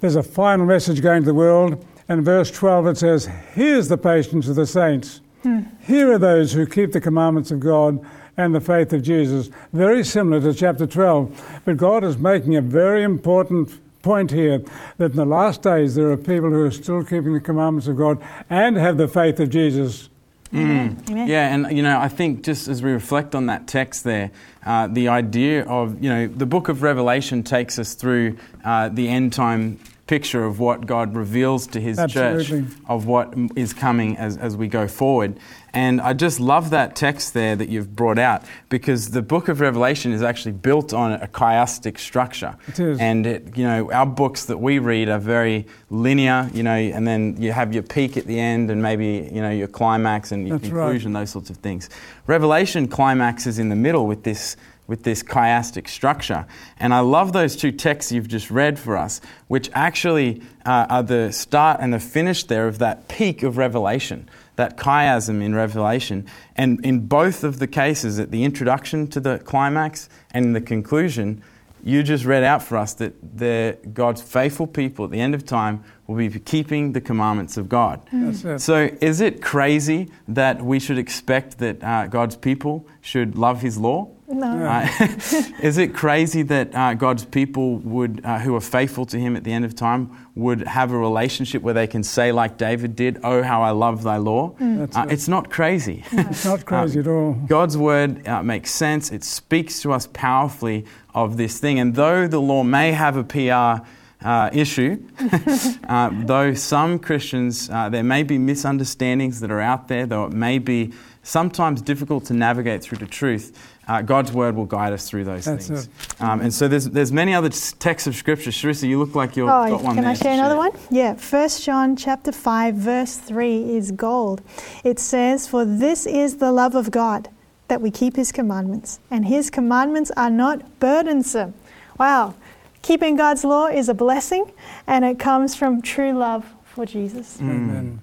there's 0.00 0.16
a 0.16 0.22
final 0.22 0.64
message 0.64 1.02
going 1.02 1.22
to 1.22 1.26
the 1.26 1.34
world. 1.34 1.84
And 2.08 2.24
verse 2.24 2.50
12 2.50 2.86
it 2.86 2.96
says, 2.96 3.26
Here's 3.54 3.88
the 3.88 3.98
patience 3.98 4.48
of 4.48 4.56
the 4.56 4.66
saints. 4.66 5.20
Hmm. 5.42 5.60
Here 5.82 6.10
are 6.12 6.18
those 6.18 6.54
who 6.54 6.66
keep 6.66 6.92
the 6.92 7.00
commandments 7.02 7.50
of 7.50 7.60
God 7.60 8.04
and 8.38 8.54
the 8.54 8.60
faith 8.60 8.94
of 8.94 9.02
Jesus. 9.02 9.50
Very 9.74 10.04
similar 10.04 10.40
to 10.40 10.54
chapter 10.54 10.86
12. 10.86 11.60
But 11.66 11.76
God 11.76 12.02
is 12.02 12.16
making 12.16 12.56
a 12.56 12.62
very 12.62 13.02
important 13.02 13.78
point 14.02 14.30
here 14.30 14.62
that 14.98 15.10
in 15.10 15.16
the 15.16 15.24
last 15.24 15.62
days 15.62 15.94
there 15.94 16.10
are 16.10 16.16
people 16.16 16.50
who 16.50 16.64
are 16.64 16.70
still 16.70 17.02
keeping 17.02 17.34
the 17.34 17.40
commandments 17.40 17.86
of 17.86 17.96
God 17.96 18.22
and 18.48 18.76
have 18.76 18.96
the 18.96 19.08
faith 19.08 19.40
of 19.40 19.50
Jesus. 19.50 20.08
Amen. 20.52 21.00
Yeah, 21.08 21.54
and 21.54 21.76
you 21.76 21.82
know, 21.82 22.00
I 22.00 22.08
think 22.08 22.42
just 22.42 22.66
as 22.66 22.82
we 22.82 22.90
reflect 22.90 23.36
on 23.36 23.46
that 23.46 23.68
text 23.68 24.02
there, 24.02 24.32
uh, 24.66 24.88
the 24.88 25.08
idea 25.08 25.64
of, 25.64 26.02
you 26.02 26.10
know, 26.10 26.26
the 26.26 26.46
book 26.46 26.68
of 26.68 26.82
Revelation 26.82 27.44
takes 27.44 27.78
us 27.78 27.94
through 27.94 28.36
uh, 28.64 28.88
the 28.88 29.08
end 29.08 29.32
time 29.32 29.78
picture 30.10 30.44
of 30.44 30.58
what 30.58 30.86
God 30.86 31.14
reveals 31.14 31.68
to 31.68 31.80
His 31.80 31.96
Absolutely. 31.96 32.62
church, 32.62 32.72
of 32.88 33.06
what 33.06 33.32
is 33.54 33.72
coming 33.72 34.16
as, 34.16 34.36
as 34.36 34.56
we 34.56 34.66
go 34.66 34.88
forward. 34.88 35.38
And 35.72 36.00
I 36.00 36.14
just 36.14 36.40
love 36.40 36.70
that 36.70 36.96
text 36.96 37.32
there 37.32 37.54
that 37.54 37.68
you've 37.68 37.94
brought 37.94 38.18
out 38.18 38.42
because 38.70 39.12
the 39.12 39.22
book 39.22 39.46
of 39.46 39.60
Revelation 39.60 40.10
is 40.12 40.20
actually 40.20 40.50
built 40.50 40.92
on 40.92 41.12
a 41.12 41.28
chiastic 41.28 41.96
structure. 41.96 42.56
It 42.66 42.80
is. 42.80 42.98
And 42.98 43.24
it, 43.24 43.56
you 43.56 43.62
know, 43.62 43.92
our 43.92 44.04
books 44.04 44.46
that 44.46 44.58
we 44.58 44.80
read 44.80 45.08
are 45.08 45.20
very 45.20 45.68
linear, 45.90 46.50
you 46.52 46.64
know, 46.64 46.74
and 46.74 47.06
then 47.06 47.40
you 47.40 47.52
have 47.52 47.72
your 47.72 47.84
peak 47.84 48.16
at 48.16 48.26
the 48.26 48.40
end 48.40 48.68
and 48.68 48.82
maybe, 48.82 49.30
you 49.32 49.40
know, 49.40 49.52
your 49.52 49.68
climax 49.68 50.32
and 50.32 50.48
your 50.48 50.58
That's 50.58 50.72
right. 50.72 50.86
conclusion, 50.86 51.12
those 51.12 51.30
sorts 51.30 51.50
of 51.50 51.58
things. 51.58 51.88
Revelation 52.26 52.88
climaxes 52.88 53.60
in 53.60 53.68
the 53.68 53.76
middle 53.76 54.08
with 54.08 54.24
this 54.24 54.56
with 54.90 55.04
this 55.04 55.22
chiastic 55.22 55.88
structure. 55.88 56.44
And 56.76 56.92
I 56.92 56.98
love 56.98 57.32
those 57.32 57.54
two 57.54 57.70
texts 57.70 58.10
you've 58.10 58.26
just 58.26 58.50
read 58.50 58.76
for 58.76 58.96
us, 58.96 59.20
which 59.46 59.70
actually 59.72 60.42
uh, 60.66 60.86
are 60.90 61.04
the 61.04 61.32
start 61.32 61.78
and 61.80 61.94
the 61.94 62.00
finish 62.00 62.42
there 62.42 62.66
of 62.66 62.80
that 62.80 63.06
peak 63.06 63.44
of 63.44 63.56
Revelation, 63.56 64.28
that 64.56 64.76
chiasm 64.76 65.42
in 65.42 65.54
Revelation. 65.54 66.26
And 66.56 66.84
in 66.84 67.06
both 67.06 67.44
of 67.44 67.60
the 67.60 67.68
cases, 67.68 68.18
at 68.18 68.32
the 68.32 68.42
introduction 68.42 69.06
to 69.08 69.20
the 69.20 69.38
climax 69.38 70.08
and 70.32 70.44
in 70.44 70.52
the 70.54 70.60
conclusion, 70.60 71.40
you 71.84 72.02
just 72.02 72.24
read 72.24 72.42
out 72.42 72.60
for 72.60 72.76
us 72.76 72.94
that 72.94 73.14
the, 73.38 73.78
God's 73.94 74.20
faithful 74.20 74.66
people 74.66 75.04
at 75.04 75.12
the 75.12 75.20
end 75.20 75.36
of 75.36 75.46
time 75.46 75.84
will 76.08 76.16
be 76.16 76.28
keeping 76.40 76.92
the 76.94 77.00
commandments 77.00 77.56
of 77.56 77.68
God. 77.68 78.00
It. 78.12 78.58
So, 78.58 78.90
is 79.00 79.20
it 79.20 79.40
crazy 79.40 80.10
that 80.26 80.62
we 80.62 80.80
should 80.80 80.98
expect 80.98 81.58
that 81.58 81.82
uh, 81.82 82.08
God's 82.08 82.36
people 82.36 82.88
should 83.00 83.36
love 83.36 83.62
His 83.62 83.78
law? 83.78 84.10
No. 84.30 84.64
Uh, 84.64 84.86
is 85.62 85.76
it 85.76 85.92
crazy 85.94 86.42
that 86.42 86.74
uh, 86.74 86.94
God's 86.94 87.24
people 87.24 87.76
would, 87.78 88.20
uh, 88.24 88.38
who 88.38 88.54
are 88.54 88.60
faithful 88.60 89.04
to 89.06 89.18
Him 89.18 89.34
at 89.36 89.42
the 89.44 89.52
end 89.52 89.64
of 89.64 89.74
time, 89.74 90.10
would 90.36 90.60
have 90.68 90.92
a 90.92 90.96
relationship 90.96 91.62
where 91.62 91.74
they 91.74 91.86
can 91.88 92.02
say, 92.04 92.30
like 92.30 92.56
David 92.56 92.94
did, 92.96 93.18
"Oh, 93.24 93.42
how 93.42 93.62
I 93.62 93.70
love 93.72 94.02
Thy 94.04 94.18
law"? 94.18 94.54
That's 94.60 94.96
Uh, 94.96 95.06
it. 95.08 95.12
it's 95.12 95.28
not 95.28 95.50
crazy. 95.50 96.04
It's 96.12 96.44
not 96.44 96.64
crazy 96.64 97.00
at 97.00 97.08
all. 97.08 97.32
God's 97.46 97.76
word 97.76 98.26
uh, 98.28 98.42
makes 98.42 98.70
sense. 98.70 99.10
It 99.10 99.24
speaks 99.24 99.80
to 99.82 99.92
us 99.92 100.06
powerfully 100.12 100.84
of 101.14 101.36
this 101.36 101.58
thing. 101.58 101.80
And 101.80 101.94
though 101.96 102.28
the 102.28 102.40
law 102.40 102.62
may 102.62 102.92
have 102.92 103.16
a 103.16 103.24
PR 103.24 103.84
uh, 104.24 104.50
issue, 104.52 105.02
uh, 105.88 106.10
though 106.24 106.54
some 106.54 106.98
Christians, 106.98 107.68
uh, 107.70 107.88
there 107.88 108.04
may 108.04 108.22
be 108.22 108.38
misunderstandings 108.38 109.40
that 109.40 109.50
are 109.50 109.60
out 109.60 109.88
there, 109.88 110.06
though 110.06 110.26
it 110.26 110.32
may 110.32 110.58
be 110.58 110.92
sometimes 111.22 111.82
difficult 111.82 112.24
to 112.26 112.34
navigate 112.34 112.82
through 112.82 112.98
the 112.98 113.06
truth, 113.06 113.52
uh, 113.90 114.02
God's 114.02 114.30
word 114.32 114.54
will 114.54 114.66
guide 114.66 114.92
us 114.92 115.08
through 115.08 115.24
those 115.24 115.44
That's 115.44 115.66
things. 115.66 115.88
Um, 116.20 116.40
and 116.40 116.54
so 116.54 116.68
there's, 116.68 116.88
there's 116.88 117.10
many 117.10 117.34
other 117.34 117.48
texts 117.48 118.06
of 118.06 118.14
Scripture. 118.14 118.50
Sharissa, 118.50 118.88
you 118.88 119.00
look 119.00 119.16
like 119.16 119.36
you've 119.36 119.48
Oh, 119.48 119.68
got 119.68 119.82
one 119.82 119.94
can 119.96 120.04
there 120.04 120.12
I 120.12 120.14
share 120.14 120.32
another 120.32 120.56
one? 120.56 120.70
Yeah, 120.90 121.14
1 121.14 121.48
John 121.60 121.96
chapter 121.96 122.30
5 122.30 122.74
verse 122.76 123.16
3 123.16 123.74
is 123.76 123.90
gold. 123.90 124.42
It 124.84 125.00
says, 125.00 125.48
"For 125.48 125.64
this 125.64 126.06
is 126.06 126.36
the 126.36 126.52
love 126.52 126.76
of 126.76 126.92
God, 126.92 127.30
that 127.66 127.80
we 127.80 127.90
keep 127.90 128.14
his 128.14 128.30
commandments, 128.30 129.00
and 129.10 129.26
his 129.26 129.50
commandments 129.50 130.12
are 130.16 130.30
not 130.30 130.78
burdensome." 130.78 131.54
Wow. 131.98 132.34
Keeping 132.82 133.16
God's 133.16 133.42
law 133.44 133.66
is 133.66 133.88
a 133.88 133.94
blessing, 133.94 134.52
and 134.86 135.04
it 135.04 135.18
comes 135.18 135.56
from 135.56 135.82
true 135.82 136.12
love 136.12 136.44
for 136.64 136.86
Jesus. 136.86 137.38
Mm. 137.38 137.50
Amen. 137.50 138.00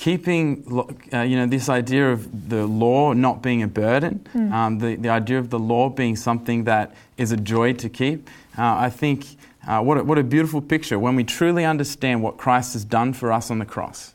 Keeping 0.00 0.64
uh, 1.12 1.20
you 1.20 1.36
know 1.36 1.44
this 1.44 1.68
idea 1.68 2.10
of 2.10 2.48
the 2.48 2.64
law 2.66 3.12
not 3.12 3.42
being 3.42 3.62
a 3.62 3.68
burden 3.68 4.26
um, 4.50 4.78
the, 4.78 4.96
the 4.96 5.10
idea 5.10 5.38
of 5.38 5.50
the 5.50 5.58
law 5.58 5.90
being 5.90 6.16
something 6.16 6.64
that 6.64 6.94
is 7.18 7.32
a 7.32 7.36
joy 7.36 7.70
to 7.74 7.86
keep 7.90 8.30
uh, 8.56 8.76
i 8.86 8.88
think 8.88 9.26
uh, 9.68 9.78
what, 9.82 9.98
a, 9.98 10.02
what 10.02 10.16
a 10.16 10.24
beautiful 10.24 10.62
picture 10.62 10.98
when 10.98 11.16
we 11.16 11.22
truly 11.22 11.66
understand 11.66 12.22
what 12.22 12.38
christ 12.38 12.72
has 12.72 12.82
done 12.82 13.12
for 13.12 13.30
us 13.30 13.50
on 13.50 13.58
the 13.58 13.66
cross 13.66 14.14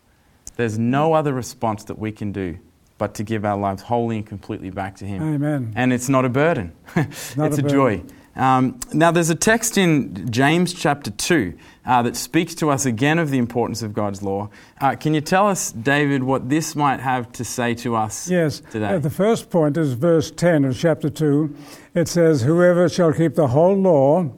there's 0.56 0.80
no 0.80 1.13
other 1.13 1.34
response 1.34 1.84
that 1.84 2.00
we 2.00 2.12
can 2.12 2.32
do 2.32 2.58
but 2.98 3.13
to 3.13 3.24
give 3.24 3.45
our 3.45 3.58
lives 3.58 3.84
wholly 3.84 4.17
and 4.17 4.26
completely 4.26 4.71
back 4.71 4.95
to 4.95 5.06
him 5.06 5.36
Amen. 5.36 5.71
and 5.76 5.93
it's 5.93 6.10
not 6.10 6.26
a 6.26 6.30
burden. 6.30 6.74
not 6.95 7.06
it's 7.06 7.38
a 7.38 7.45
a, 7.45 7.48
burden. 7.50 7.69
joy. 7.69 8.04
Um, 8.36 8.80
now, 8.93 9.12
there's 9.12 9.30
a 9.30 9.36
text 9.36 9.78
in 9.78 10.30
James 10.30 10.74
chapter 10.74 11.10
2 11.10 11.54
uh, 11.86 12.02
that 12.02 12.17
speaks 12.17 12.54
to 12.56 12.69
us 12.69 12.86
again 12.86 13.17
of 13.17 13.30
the 13.30 13.38
importance 13.38 13.82
of 13.82 13.93
God's 13.93 14.21
law. 14.21 14.50
Uh, 14.82 14.95
can 14.95 15.13
you 15.13 15.21
tell 15.21 15.48
us, 15.48 15.71
David, 15.71 16.21
what 16.24 16.50
this 16.50 16.76
might 16.76 17.00
have 17.00 17.32
to 17.34 17.45
say 17.45 17.74
to 17.76 17.95
us 17.95 18.30
Yes. 18.30 18.62
today? 18.71 18.95
Uh, 18.95 19.00
the 19.00 19.10
first 19.10 19.50
point 19.50 19.78
is 19.78 19.93
verse 19.93 20.32
10 20.32 20.65
of 20.65 20.78
chapter 20.78 21.10
2. 21.10 21.56
It 21.93 22.10
says, 22.10 22.41
Whoever 22.41 22.89
shall 22.89 23.13
keep 23.13 23.36
the 23.36 23.48
whole 23.48 23.76
law 23.76 24.30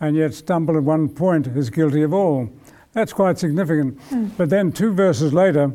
and 0.00 0.16
yet 0.16 0.34
stumble 0.34 0.76
at 0.76 0.82
one 0.82 1.08
point 1.08 1.46
is 1.46 1.70
guilty 1.70 2.02
of 2.02 2.12
all. 2.12 2.50
That's 2.92 3.12
quite 3.12 3.38
significant. 3.38 4.00
But 4.36 4.50
then 4.50 4.72
two 4.72 4.92
verses 4.92 5.32
later, 5.32 5.72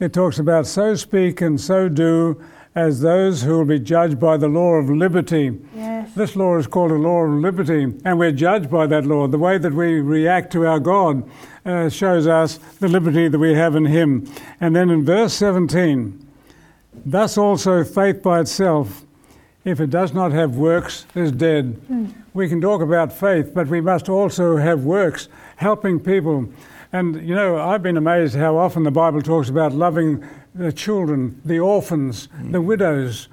it 0.00 0.12
talks 0.12 0.38
about 0.38 0.66
so 0.66 0.94
speak 0.94 1.40
and 1.40 1.58
so 1.58 1.88
do 1.88 2.42
as 2.74 3.00
those 3.00 3.42
who 3.42 3.56
will 3.58 3.64
be 3.64 3.80
judged 3.80 4.20
by 4.20 4.36
the 4.36 4.48
law 4.48 4.74
of 4.74 4.88
liberty. 4.90 5.58
Yes. 6.08 6.16
This 6.16 6.36
law 6.36 6.56
is 6.56 6.66
called 6.66 6.90
a 6.90 6.94
law 6.94 7.24
of 7.24 7.32
liberty, 7.32 7.82
and 8.04 8.18
we're 8.18 8.32
judged 8.32 8.70
by 8.70 8.86
that 8.86 9.04
law. 9.04 9.26
The 9.26 9.38
way 9.38 9.58
that 9.58 9.74
we 9.74 10.00
react 10.00 10.52
to 10.52 10.66
our 10.66 10.80
God 10.80 11.28
uh, 11.64 11.88
shows 11.88 12.26
us 12.26 12.58
the 12.80 12.88
liberty 12.88 13.28
that 13.28 13.38
we 13.38 13.54
have 13.54 13.76
in 13.76 13.86
Him. 13.86 14.26
And 14.60 14.74
then 14.74 14.90
in 14.90 15.04
verse 15.04 15.34
17, 15.34 16.26
thus 17.04 17.36
also 17.36 17.84
faith 17.84 18.22
by 18.22 18.40
itself, 18.40 19.04
if 19.64 19.80
it 19.80 19.90
does 19.90 20.14
not 20.14 20.32
have 20.32 20.56
works, 20.56 21.04
is 21.14 21.30
dead. 21.32 21.80
We 22.32 22.48
can 22.48 22.60
talk 22.60 22.80
about 22.80 23.12
faith, 23.12 23.52
but 23.54 23.68
we 23.68 23.80
must 23.80 24.08
also 24.08 24.56
have 24.56 24.84
works, 24.84 25.28
helping 25.56 26.00
people. 26.00 26.48
And 26.92 27.16
you 27.28 27.34
know, 27.34 27.58
I've 27.58 27.82
been 27.82 27.98
amazed 27.98 28.34
how 28.34 28.56
often 28.56 28.84
the 28.84 28.90
Bible 28.90 29.20
talks 29.20 29.50
about 29.50 29.72
loving 29.72 30.26
the 30.54 30.72
children, 30.72 31.40
the 31.44 31.58
orphans, 31.58 32.28
the 32.50 32.62
widows. 32.62 33.28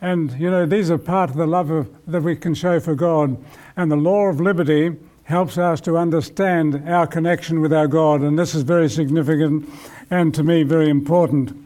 And 0.00 0.32
you 0.32 0.50
know, 0.50 0.66
these 0.66 0.90
are 0.90 0.98
part 0.98 1.30
of 1.30 1.36
the 1.36 1.46
love 1.46 1.70
of, 1.70 1.90
that 2.06 2.22
we 2.22 2.36
can 2.36 2.54
show 2.54 2.80
for 2.80 2.94
God. 2.94 3.42
And 3.76 3.90
the 3.90 3.96
law 3.96 4.26
of 4.26 4.40
liberty 4.40 4.96
helps 5.24 5.56
us 5.56 5.80
to 5.82 5.96
understand 5.96 6.88
our 6.88 7.06
connection 7.06 7.60
with 7.60 7.72
our 7.72 7.86
God. 7.86 8.20
And 8.20 8.38
this 8.38 8.54
is 8.54 8.62
very 8.62 8.90
significant 8.90 9.68
and 10.10 10.34
to 10.34 10.42
me 10.42 10.62
very 10.62 10.90
important. 10.90 11.64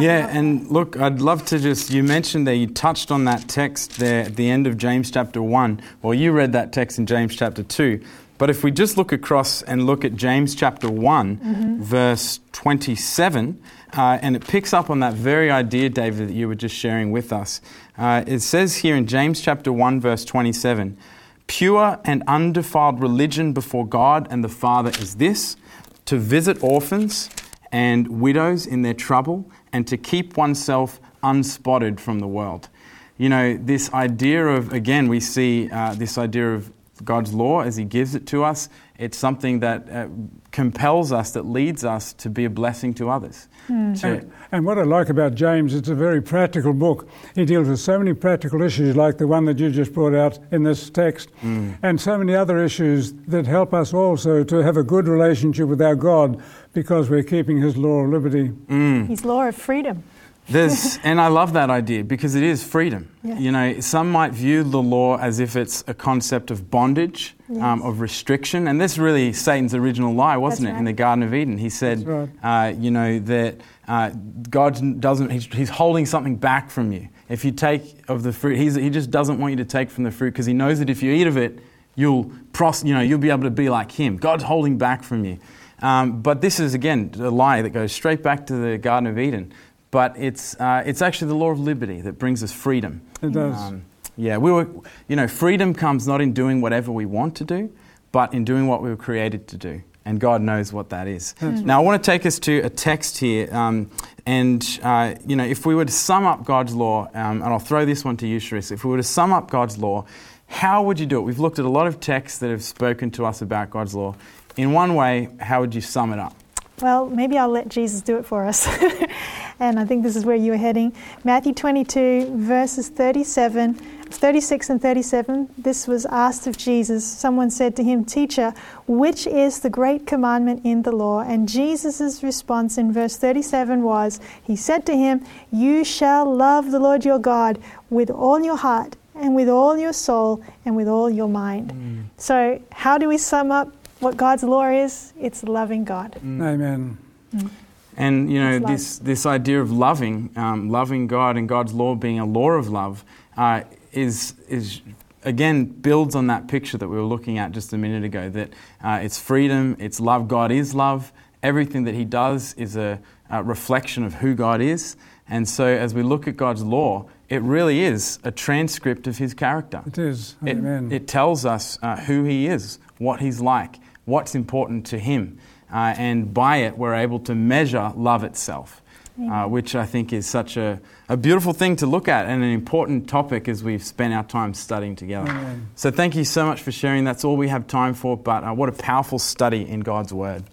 Yeah, 0.00 0.26
and 0.28 0.68
look, 0.70 0.96
I'd 0.96 1.20
love 1.20 1.44
to 1.46 1.58
just, 1.58 1.90
you 1.90 2.02
mentioned 2.02 2.46
there, 2.46 2.54
you 2.54 2.66
touched 2.66 3.12
on 3.12 3.24
that 3.26 3.48
text 3.48 3.98
there 3.98 4.24
at 4.24 4.34
the 4.34 4.50
end 4.50 4.66
of 4.66 4.76
James 4.76 5.10
chapter 5.10 5.40
1. 5.40 5.80
Well, 6.02 6.14
you 6.14 6.32
read 6.32 6.52
that 6.52 6.72
text 6.72 6.98
in 6.98 7.06
James 7.06 7.36
chapter 7.36 7.62
2. 7.62 8.04
But 8.44 8.50
if 8.50 8.62
we 8.62 8.72
just 8.72 8.98
look 8.98 9.10
across 9.10 9.62
and 9.62 9.86
look 9.86 10.04
at 10.04 10.16
James 10.16 10.54
chapter 10.54 10.90
one 10.90 11.80
verse 11.80 12.40
27, 12.52 13.58
uh, 13.94 14.18
and 14.20 14.36
it 14.36 14.46
picks 14.46 14.74
up 14.74 14.90
on 14.90 15.00
that 15.00 15.14
very 15.14 15.50
idea, 15.50 15.88
David, 15.88 16.28
that 16.28 16.34
you 16.34 16.46
were 16.46 16.54
just 16.54 16.76
sharing 16.76 17.10
with 17.10 17.32
us. 17.32 17.62
Uh, 17.96 18.22
it 18.26 18.40
says 18.40 18.76
here 18.76 18.96
in 18.96 19.06
James 19.06 19.40
chapter 19.40 19.72
1, 19.72 19.98
verse 19.98 20.26
27, 20.26 20.98
Pure 21.46 21.98
and 22.04 22.22
undefiled 22.26 23.00
religion 23.00 23.54
before 23.54 23.86
God 23.86 24.28
and 24.30 24.44
the 24.44 24.50
Father 24.50 24.90
is 25.00 25.14
this 25.14 25.56
to 26.04 26.18
visit 26.18 26.62
orphans 26.62 27.30
and 27.72 28.20
widows 28.20 28.66
in 28.66 28.82
their 28.82 28.92
trouble 28.92 29.50
and 29.72 29.86
to 29.88 29.96
keep 29.96 30.36
oneself 30.36 31.00
unspotted 31.22 31.98
from 31.98 32.18
the 32.18 32.28
world. 32.28 32.68
You 33.16 33.30
know, 33.30 33.56
this 33.56 33.90
idea 33.94 34.46
of, 34.48 34.70
again, 34.70 35.08
we 35.08 35.20
see 35.20 35.70
uh, 35.70 35.94
this 35.94 36.18
idea 36.18 36.52
of 36.52 36.70
God's 37.04 37.32
law 37.34 37.60
as 37.60 37.76
He 37.76 37.84
gives 37.84 38.14
it 38.14 38.26
to 38.28 38.44
us. 38.44 38.68
It's 38.96 39.18
something 39.18 39.60
that 39.60 39.90
uh, 39.90 40.08
compels 40.52 41.10
us, 41.10 41.32
that 41.32 41.44
leads 41.44 41.84
us 41.84 42.12
to 42.14 42.30
be 42.30 42.44
a 42.44 42.50
blessing 42.50 42.94
to 42.94 43.10
others. 43.10 43.48
Mm. 43.68 44.00
To 44.00 44.06
and, 44.06 44.32
and, 44.52 44.64
what 44.64 44.78
I 44.78 44.82
like 44.82 45.08
about 45.08 45.34
James, 45.34 45.74
it's 45.74 45.88
a 45.88 45.94
very 45.94 46.22
practical 46.22 46.72
book. 46.72 47.08
He 47.34 47.44
deals 47.44 47.68
with 47.68 47.80
so 47.80 47.98
many 47.98 48.14
practical 48.14 48.62
issues, 48.62 48.94
like 48.96 49.18
the 49.18 49.26
one 49.26 49.46
that 49.46 49.58
you 49.58 49.70
just 49.70 49.92
brought 49.92 50.14
out 50.14 50.38
in 50.52 50.62
this 50.62 50.90
text, 50.90 51.30
mm. 51.42 51.76
and 51.82 52.00
so 52.00 52.16
many 52.16 52.34
other 52.34 52.62
issues 52.62 53.12
that 53.26 53.46
help 53.46 53.74
us 53.74 53.92
also 53.92 54.44
to 54.44 54.56
have 54.58 54.76
a 54.76 54.84
good 54.84 55.08
relationship 55.08 55.66
with 55.68 55.82
our 55.82 55.96
God 55.96 56.40
because 56.72 57.10
we're 57.10 57.24
keeping 57.24 57.60
His 57.60 57.76
law 57.76 58.00
of 58.00 58.10
liberty. 58.10 58.50
Mm. 58.68 59.08
His 59.08 59.24
law 59.24 59.44
of 59.48 59.56
freedom. 59.56 60.04
There's, 60.46 60.98
and 61.02 61.20
I 61.20 61.28
love 61.28 61.54
that 61.54 61.70
idea 61.70 62.04
because 62.04 62.34
it 62.34 62.42
is 62.42 62.62
freedom. 62.62 63.10
Yeah. 63.22 63.38
You 63.38 63.50
know, 63.50 63.80
some 63.80 64.12
might 64.12 64.32
view 64.32 64.62
the 64.62 64.82
law 64.82 65.16
as 65.16 65.40
if 65.40 65.56
it's 65.56 65.82
a 65.86 65.94
concept 65.94 66.50
of 66.50 66.70
bondage, 66.70 67.34
yes. 67.48 67.62
um, 67.62 67.80
of 67.82 68.00
restriction, 68.00 68.68
and 68.68 68.78
this 68.78 68.98
really 68.98 69.32
Satan's 69.32 69.74
original 69.74 70.12
lie, 70.12 70.36
wasn't 70.36 70.66
That's 70.66 70.70
it? 70.70 70.72
Right. 70.72 70.78
In 70.80 70.84
the 70.84 70.92
Garden 70.92 71.22
of 71.22 71.32
Eden, 71.32 71.56
he 71.56 71.70
said, 71.70 72.06
right. 72.06 72.28
uh, 72.42 72.72
you 72.76 72.90
know, 72.90 73.18
that 73.20 73.60
uh, 73.88 74.10
God 74.50 75.00
doesn't. 75.00 75.30
He's, 75.30 75.46
he's, 75.46 75.70
holding 75.70 76.04
something 76.04 76.36
back 76.36 76.70
from 76.70 76.92
you. 76.92 77.08
If 77.28 77.44
you 77.44 77.50
take 77.50 78.08
of 78.08 78.22
the 78.22 78.32
fruit, 78.32 78.58
he 78.58 78.90
just 78.90 79.10
doesn't 79.10 79.38
want 79.38 79.52
you 79.52 79.56
to 79.56 79.64
take 79.64 79.90
from 79.90 80.04
the 80.04 80.10
fruit 80.10 80.32
because 80.32 80.46
he 80.46 80.52
knows 80.52 80.78
that 80.78 80.90
if 80.90 81.02
you 81.02 81.10
eat 81.10 81.26
of 81.26 81.38
it, 81.38 81.58
you'll, 81.94 82.30
pros, 82.52 82.84
you 82.84 82.92
know, 82.92 83.00
you'll 83.00 83.18
be 83.18 83.30
able 83.30 83.44
to 83.44 83.50
be 83.50 83.70
like 83.70 83.90
him. 83.90 84.18
God's 84.18 84.44
holding 84.44 84.76
back 84.76 85.02
from 85.02 85.24
you. 85.24 85.38
Um, 85.80 86.22
but 86.22 86.40
this 86.40 86.60
is 86.60 86.74
again 86.74 87.12
a 87.18 87.30
lie 87.30 87.62
that 87.62 87.70
goes 87.70 87.92
straight 87.92 88.22
back 88.22 88.46
to 88.46 88.54
the 88.54 88.78
Garden 88.78 89.06
of 89.06 89.18
Eden 89.18 89.52
but 89.94 90.16
it's, 90.18 90.58
uh, 90.60 90.82
it's 90.84 91.00
actually 91.00 91.28
the 91.28 91.36
law 91.36 91.50
of 91.50 91.60
liberty 91.60 92.00
that 92.00 92.18
brings 92.18 92.42
us 92.42 92.50
freedom. 92.50 93.00
It 93.22 93.30
does. 93.30 93.56
Um, 93.56 93.84
yeah, 94.16 94.38
we 94.38 94.50
were, 94.50 94.68
you 95.06 95.14
know, 95.14 95.28
freedom 95.28 95.72
comes 95.72 96.08
not 96.08 96.20
in 96.20 96.32
doing 96.32 96.60
whatever 96.60 96.90
we 96.90 97.06
want 97.06 97.36
to 97.36 97.44
do, 97.44 97.72
but 98.10 98.34
in 98.34 98.44
doing 98.44 98.66
what 98.66 98.82
we 98.82 98.88
were 98.88 98.96
created 98.96 99.46
to 99.48 99.56
do. 99.56 99.82
And 100.04 100.18
God 100.18 100.42
knows 100.42 100.72
what 100.72 100.90
that 100.90 101.06
is. 101.06 101.36
Mm-hmm. 101.40 101.64
Now, 101.64 101.80
I 101.80 101.84
want 101.84 102.02
to 102.02 102.10
take 102.10 102.26
us 102.26 102.40
to 102.40 102.58
a 102.62 102.70
text 102.70 103.18
here. 103.18 103.48
Um, 103.54 103.88
and, 104.26 104.80
uh, 104.82 105.14
you 105.28 105.36
know, 105.36 105.44
if 105.44 105.64
we 105.64 105.76
were 105.76 105.84
to 105.84 105.92
sum 105.92 106.26
up 106.26 106.44
God's 106.44 106.74
law, 106.74 107.04
um, 107.14 107.40
and 107.40 107.44
I'll 107.44 107.60
throw 107.60 107.84
this 107.84 108.04
one 108.04 108.16
to 108.16 108.26
you, 108.26 108.40
Sharice, 108.40 108.72
if 108.72 108.84
we 108.84 108.90
were 108.90 108.96
to 108.96 109.04
sum 109.04 109.32
up 109.32 109.48
God's 109.48 109.78
law, 109.78 110.06
how 110.46 110.82
would 110.82 110.98
you 110.98 111.06
do 111.06 111.18
it? 111.18 111.22
We've 111.22 111.38
looked 111.38 111.60
at 111.60 111.64
a 111.64 111.70
lot 111.70 111.86
of 111.86 112.00
texts 112.00 112.40
that 112.40 112.50
have 112.50 112.64
spoken 112.64 113.12
to 113.12 113.26
us 113.26 113.42
about 113.42 113.70
God's 113.70 113.94
law. 113.94 114.16
In 114.56 114.72
one 114.72 114.96
way, 114.96 115.28
how 115.38 115.60
would 115.60 115.72
you 115.72 115.80
sum 115.80 116.12
it 116.12 116.18
up? 116.18 116.34
Well, 116.80 117.08
maybe 117.08 117.38
I'll 117.38 117.48
let 117.48 117.68
Jesus 117.68 118.00
do 118.00 118.16
it 118.16 118.26
for 118.26 118.44
us. 118.44 118.66
and 119.60 119.78
I 119.78 119.84
think 119.84 120.02
this 120.02 120.16
is 120.16 120.24
where 120.24 120.36
you 120.36 120.52
are 120.54 120.58
heading. 120.58 120.92
Matthew 121.22 121.52
22, 121.54 122.36
verses 122.36 122.88
37, 122.88 123.74
36 123.74 124.70
and 124.70 124.82
37. 124.82 125.48
This 125.56 125.86
was 125.86 126.04
asked 126.06 126.48
of 126.48 126.56
Jesus. 126.56 127.04
Someone 127.06 127.50
said 127.50 127.76
to 127.76 127.84
him, 127.84 128.04
Teacher, 128.04 128.52
which 128.88 129.26
is 129.26 129.60
the 129.60 129.70
great 129.70 130.04
commandment 130.06 130.62
in 130.64 130.82
the 130.82 130.90
law? 130.90 131.20
And 131.20 131.48
Jesus' 131.48 132.22
response 132.24 132.76
in 132.76 132.92
verse 132.92 133.16
37 133.16 133.82
was, 133.82 134.20
He 134.42 134.56
said 134.56 134.84
to 134.86 134.96
him, 134.96 135.24
You 135.52 135.84
shall 135.84 136.32
love 136.34 136.72
the 136.72 136.80
Lord 136.80 137.04
your 137.04 137.20
God 137.20 137.60
with 137.88 138.10
all 138.10 138.42
your 138.42 138.56
heart 138.56 138.96
and 139.14 139.36
with 139.36 139.48
all 139.48 139.78
your 139.78 139.92
soul 139.92 140.42
and 140.64 140.74
with 140.74 140.88
all 140.88 141.08
your 141.08 141.28
mind. 141.28 141.72
Mm. 141.72 142.04
So, 142.16 142.60
how 142.72 142.98
do 142.98 143.08
we 143.08 143.18
sum 143.18 143.52
up 143.52 143.72
what 144.04 144.16
God's 144.16 144.42
law 144.42 144.68
is, 144.68 145.14
it's 145.18 145.42
loving 145.42 145.84
God. 145.84 146.18
Mm. 146.24 146.42
Amen. 146.42 146.98
Mm. 147.34 147.50
And 147.96 148.30
you 148.30 148.40
know 148.40 148.58
this 148.58 148.98
this 148.98 149.24
idea 149.24 149.60
of 149.60 149.70
loving, 149.70 150.30
um, 150.36 150.68
loving 150.68 151.06
God 151.06 151.36
and 151.36 151.48
God's 151.48 151.72
law 151.72 151.94
being 151.94 152.18
a 152.18 152.26
law 152.26 152.50
of 152.50 152.68
love, 152.68 153.04
uh, 153.36 153.62
is 153.92 154.34
is 154.48 154.80
again 155.24 155.64
builds 155.64 156.14
on 156.14 156.26
that 156.26 156.48
picture 156.48 156.76
that 156.76 156.88
we 156.88 156.96
were 156.96 157.02
looking 157.02 157.38
at 157.38 157.52
just 157.52 157.72
a 157.72 157.78
minute 157.78 158.04
ago. 158.04 158.28
That 158.28 158.50
uh, 158.82 159.00
it's 159.02 159.18
freedom, 159.18 159.76
it's 159.78 160.00
love. 160.00 160.28
God 160.28 160.50
is 160.52 160.74
love. 160.74 161.12
Everything 161.42 161.84
that 161.84 161.94
He 161.94 162.04
does 162.04 162.54
is 162.54 162.76
a, 162.76 162.98
a 163.30 163.42
reflection 163.42 164.02
of 164.02 164.14
who 164.14 164.34
God 164.34 164.60
is. 164.60 164.96
And 165.28 165.48
so, 165.48 165.64
as 165.64 165.94
we 165.94 166.02
look 166.02 166.26
at 166.26 166.36
God's 166.36 166.62
law, 166.62 167.06
it 167.28 167.42
really 167.42 167.80
is 167.80 168.18
a 168.24 168.30
transcript 168.32 169.06
of 169.06 169.18
His 169.18 169.34
character. 169.34 169.82
It 169.86 169.98
is. 169.98 170.34
Amen. 170.46 170.90
It, 170.90 171.02
it 171.02 171.08
tells 171.08 171.46
us 171.46 171.78
uh, 171.80 171.96
who 171.96 172.24
He 172.24 172.48
is, 172.48 172.80
what 172.98 173.20
He's 173.20 173.40
like 173.40 173.76
what's 174.04 174.34
important 174.34 174.86
to 174.86 174.98
Him. 174.98 175.38
Uh, 175.72 175.94
and 175.98 176.32
by 176.32 176.58
it, 176.58 176.78
we're 176.78 176.94
able 176.94 177.18
to 177.18 177.34
measure 177.34 177.92
love 177.96 178.22
itself, 178.22 178.82
uh, 179.30 179.44
which 179.44 179.74
I 179.74 179.86
think 179.86 180.12
is 180.12 180.26
such 180.26 180.56
a, 180.56 180.80
a 181.08 181.16
beautiful 181.16 181.52
thing 181.52 181.76
to 181.76 181.86
look 181.86 182.06
at 182.06 182.26
and 182.26 182.42
an 182.42 182.50
important 182.50 183.08
topic 183.08 183.48
as 183.48 183.64
we've 183.64 183.82
spent 183.82 184.14
our 184.14 184.24
time 184.24 184.54
studying 184.54 184.94
together. 184.94 185.30
Amen. 185.30 185.68
So, 185.74 185.90
thank 185.90 186.14
you 186.14 186.24
so 186.24 186.46
much 186.46 186.62
for 186.62 186.70
sharing. 186.70 187.04
That's 187.04 187.24
all 187.24 187.36
we 187.36 187.48
have 187.48 187.66
time 187.66 187.94
for, 187.94 188.16
but 188.16 188.44
uh, 188.44 188.52
what 188.52 188.68
a 188.68 188.72
powerful 188.72 189.18
study 189.18 189.68
in 189.68 189.80
God's 189.80 190.12
Word. 190.12 190.44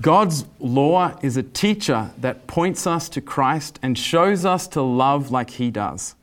God's 0.00 0.44
law 0.58 1.18
is 1.22 1.36
a 1.36 1.42
teacher 1.42 2.10
that 2.18 2.46
points 2.46 2.86
us 2.86 3.08
to 3.10 3.20
Christ 3.20 3.78
and 3.82 3.98
shows 3.98 4.44
us 4.44 4.68
to 4.68 4.82
love 4.82 5.30
like 5.30 5.50
He 5.50 5.70
does. 5.70 6.14